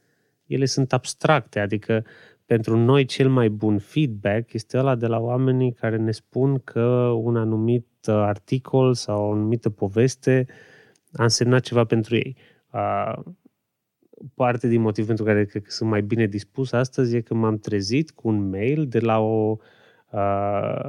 [0.47, 2.05] ele sunt abstracte, adică
[2.47, 6.84] pentru noi cel mai bun feedback este ăla de la oamenii care ne spun că
[7.22, 10.47] un anumit articol sau o anumită poveste
[11.12, 12.36] a însemnat ceva pentru ei.
[12.72, 13.18] Uh,
[14.34, 17.59] parte din motiv pentru care cred că sunt mai bine dispus astăzi e că m-am
[17.59, 19.57] trezit cu un mail de la o
[20.11, 20.86] uh,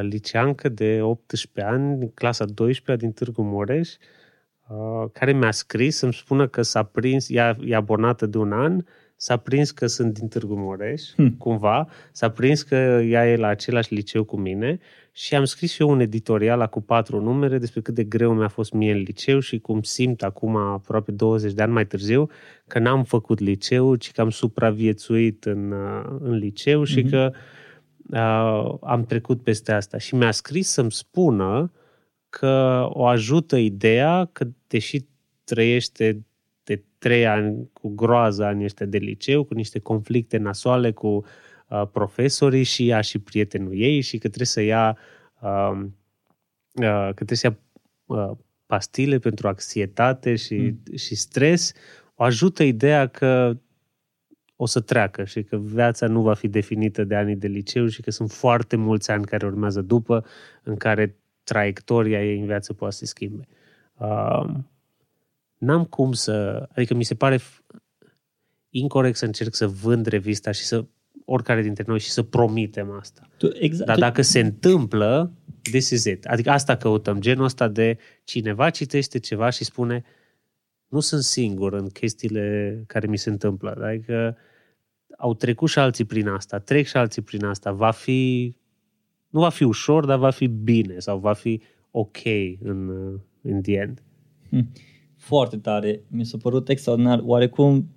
[0.00, 3.94] liceancă de 18 ani, clasa 12 din Târgu Mureș,
[4.68, 8.84] uh, care mi-a scris să-mi spună că s-a prins, ea e abonată de un an,
[9.16, 11.30] s-a prins că sunt din Târgu Mureș, hmm.
[11.30, 14.78] cumva, s-a prins că ea e la același liceu cu mine
[15.12, 18.48] și am scris și eu un editorial cu patru numere despre cât de greu mi-a
[18.48, 22.28] fost mie în liceu și cum simt acum, aproape 20 de ani mai târziu,
[22.66, 25.72] că n-am făcut liceu, ci că am supraviețuit în,
[26.20, 27.10] în liceu și mm-hmm.
[27.10, 27.32] că
[28.10, 29.98] uh, am trecut peste asta.
[29.98, 31.72] Și mi-a scris să-mi spună
[32.28, 35.06] că o ajută ideea că, deși
[35.44, 36.26] trăiește
[36.66, 41.24] de trei ani cu groază ani ăștia de liceu, cu niște conflicte nasoale cu
[41.68, 44.98] uh, profesorii și ea și prietenul ei și că trebuie să ia
[45.40, 45.80] uh,
[46.74, 47.58] uh, că trebuie să ia
[48.04, 48.36] uh,
[48.66, 50.96] pastile pentru anxietate și, mm.
[50.96, 51.72] și stres,
[52.14, 53.56] o ajută ideea că
[54.56, 58.02] o să treacă și că viața nu va fi definită de anii de liceu și
[58.02, 60.24] că sunt foarte mulți ani care urmează după
[60.62, 63.48] în care traiectoria ei în viață poate să se schimbe.
[63.94, 64.46] Uh,
[65.66, 66.66] n-am cum să...
[66.74, 67.40] Adică mi se pare
[68.70, 70.84] incorrect să încerc să vând revista și să
[71.24, 73.28] oricare dintre noi și să promitem asta.
[73.36, 74.26] Tu, exact, Dar dacă tu...
[74.26, 76.24] se întâmplă, this is it.
[76.24, 80.04] Adică asta căutăm, genul ăsta de cineva citește ceva și spune
[80.88, 83.78] nu sunt singur în chestiile care mi se întâmplă.
[83.82, 84.36] Adică
[85.18, 87.72] au trecut și alții prin asta, trec și alții prin asta.
[87.72, 88.54] Va fi,
[89.28, 92.24] nu va fi ușor, dar va fi bine sau va fi ok
[92.60, 92.88] în,
[93.42, 94.02] în the end.
[94.48, 94.72] Hmm.
[95.26, 96.02] Foarte tare.
[96.08, 97.22] Mi s-a părut extraordinar.
[97.24, 97.88] Oarecum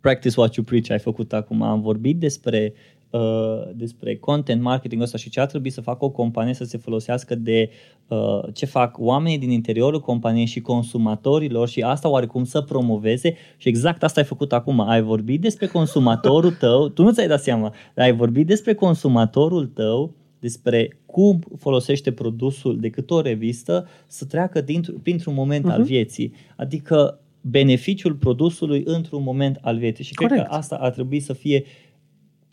[0.00, 1.62] practice what you preach ai făcut acum.
[1.62, 2.72] Am vorbit despre
[3.10, 6.78] uh, despre content marketing ăsta și ce ar trebui să facă o companie să se
[6.78, 7.70] folosească de
[8.08, 13.68] uh, ce fac oamenii din interiorul companiei și consumatorilor și asta oarecum să promoveze și
[13.68, 14.80] exact asta ai făcut acum.
[14.80, 19.66] Ai vorbit despre consumatorul tău, tu nu ți-ai dat seama, dar ai vorbit despre consumatorul
[19.66, 20.14] tău
[20.44, 24.64] despre cum folosește produsul decât o revistă să treacă
[25.02, 25.72] printr-un moment uh-huh.
[25.72, 25.88] al mhm.
[25.88, 26.32] vieții.
[26.56, 30.04] Adică beneficiul produsului într-un moment al vieții.
[30.04, 30.34] Și Corect.
[30.34, 31.64] cred că asta ar trebui să fie,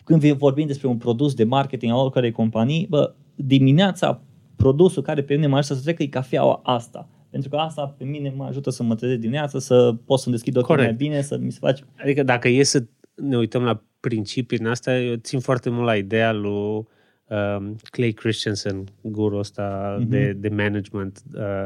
[0.04, 4.22] când vorbim despre un produs de marketing a oricărei companii, bă, dimineața
[4.56, 7.10] produsul care pe mine mă ajută să trecă e cafeaua asta.
[7.30, 10.58] Pentru că asta pe mine mă ajută să mă trezesc dimineața, să pot să-mi deschid
[10.58, 11.84] ochii mai bine, să mi se face...
[11.96, 12.84] Adică dacă e să
[13.16, 16.88] ne uităm la principii în asta, eu țin foarte mult la ideea lui
[17.32, 20.08] um, Clay Christensen, guru ăsta mm-hmm.
[20.08, 21.64] de, de management uh,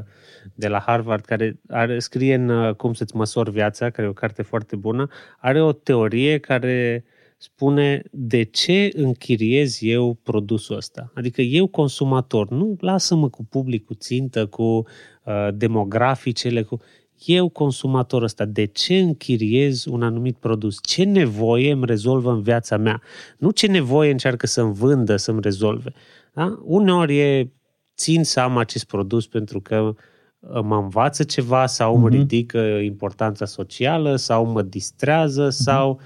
[0.54, 4.14] de la Harvard, care are, scrie în uh, Cum să-ți măsori viața, care e o
[4.14, 5.08] carte foarte bună,
[5.38, 7.04] are o teorie care
[7.38, 11.12] spune de ce închiriez eu produsul ăsta.
[11.14, 16.80] Adică eu consumator, nu lasă-mă cu publicul țintă, cu uh, demograficele, cu
[17.26, 20.78] eu, consumator ăsta, de ce închiriez un anumit produs?
[20.82, 23.02] Ce nevoie îmi rezolvă în viața mea?
[23.38, 25.94] Nu ce nevoie încearcă să-mi vândă, să-mi rezolve.
[26.34, 26.60] Da?
[26.64, 27.54] Uneori e,
[27.96, 29.96] țin să am acest produs pentru că
[30.40, 32.12] uh, mă învață ceva sau mă uh-huh.
[32.12, 35.64] ridică importanța socială sau mă distrează uh-huh.
[35.64, 36.00] sau...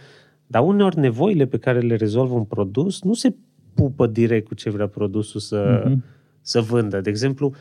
[0.51, 3.35] Dar uneori nevoile pe care le rezolvă un produs nu se
[3.73, 5.95] pupă direct cu ce vrea produsul să, uh-huh.
[6.41, 7.01] să vândă.
[7.01, 7.53] De exemplu,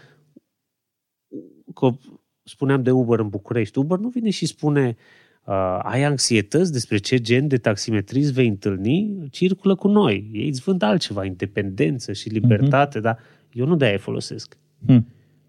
[2.49, 3.79] spuneam de Uber în București.
[3.79, 4.97] Uber nu vine și spune
[5.45, 10.31] uh, ai anxietăți despre ce gen de taximetrist vei întâlni, circulă cu noi.
[10.33, 13.03] Ei îți vând altceva, independență și libertate, uh-huh.
[13.03, 13.19] dar
[13.53, 14.57] eu nu de-aia folosesc.
[14.57, 15.01] Uh-huh.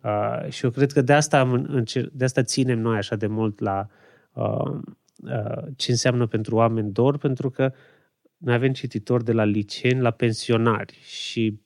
[0.03, 1.63] Uh, și eu cred că de asta,
[2.11, 3.87] de asta ținem noi așa de mult la
[4.33, 4.79] uh,
[5.23, 7.73] uh, ce înseamnă pentru oameni dor, pentru că
[8.37, 11.59] noi avem cititori de la liceni la pensionari și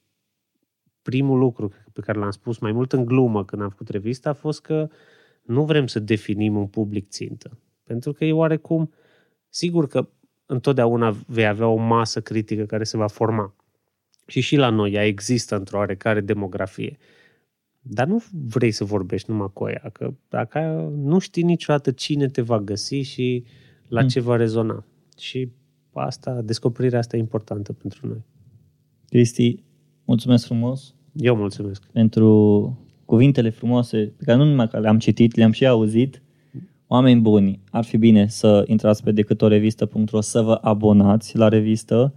[1.01, 4.33] primul lucru pe care l-am spus mai mult în glumă când am făcut revista a
[4.33, 4.95] fost că uh,
[5.43, 7.59] nu vrem să definim un public țintă.
[7.83, 8.91] Pentru că e oarecum,
[9.49, 10.09] sigur că
[10.45, 13.55] întotdeauna vei avea o masă critică care se va forma.
[14.27, 16.97] Și și la noi ea există într-o oarecare demografie.
[17.79, 22.41] Dar nu vrei să vorbești numai cu ea, că dacă nu știi niciodată cine te
[22.41, 23.45] va găsi și
[23.87, 24.09] la hmm.
[24.09, 24.85] ce va rezona.
[25.17, 25.51] Și
[25.93, 28.23] asta, descoperirea asta e importantă pentru noi.
[29.09, 29.63] Cristi,
[30.05, 30.95] mulțumesc frumos.
[31.15, 31.83] Eu mulțumesc.
[31.91, 36.21] Pentru cuvintele frumoase pe care nu numai că le-am citit, le-am și auzit,
[36.87, 42.13] oameni buni, ar fi bine să intrați pe decâtorevista.ro să vă abonați la revistă,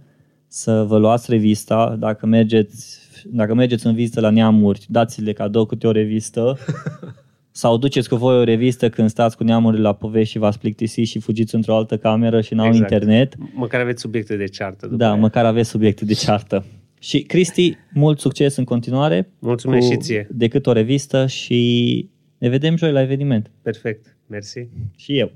[0.47, 5.87] să vă luați revista, dacă mergeți, dacă mergeți în vizită la neamuri, dați-le cadou câte
[5.87, 6.57] o revistă,
[7.61, 11.01] sau duceți cu voi o revistă când stați cu neamurile la povești și v-ați plictisi
[11.01, 12.91] și fugiți într-o altă cameră și n-au exact.
[12.91, 13.35] internet.
[13.53, 14.85] Măcar aveți subiecte de ceartă.
[14.85, 15.15] După da, aia.
[15.15, 16.65] măcar aveți subiecte de ceartă.
[16.99, 19.29] Și Cristi, mult succes în continuare.
[19.39, 20.27] Mulțumesc și ție.
[20.31, 23.51] Decât o revistă și ne vedem joi la eveniment.
[23.61, 24.15] Perfect.
[24.27, 24.67] Mersi.
[24.95, 25.31] Și eu.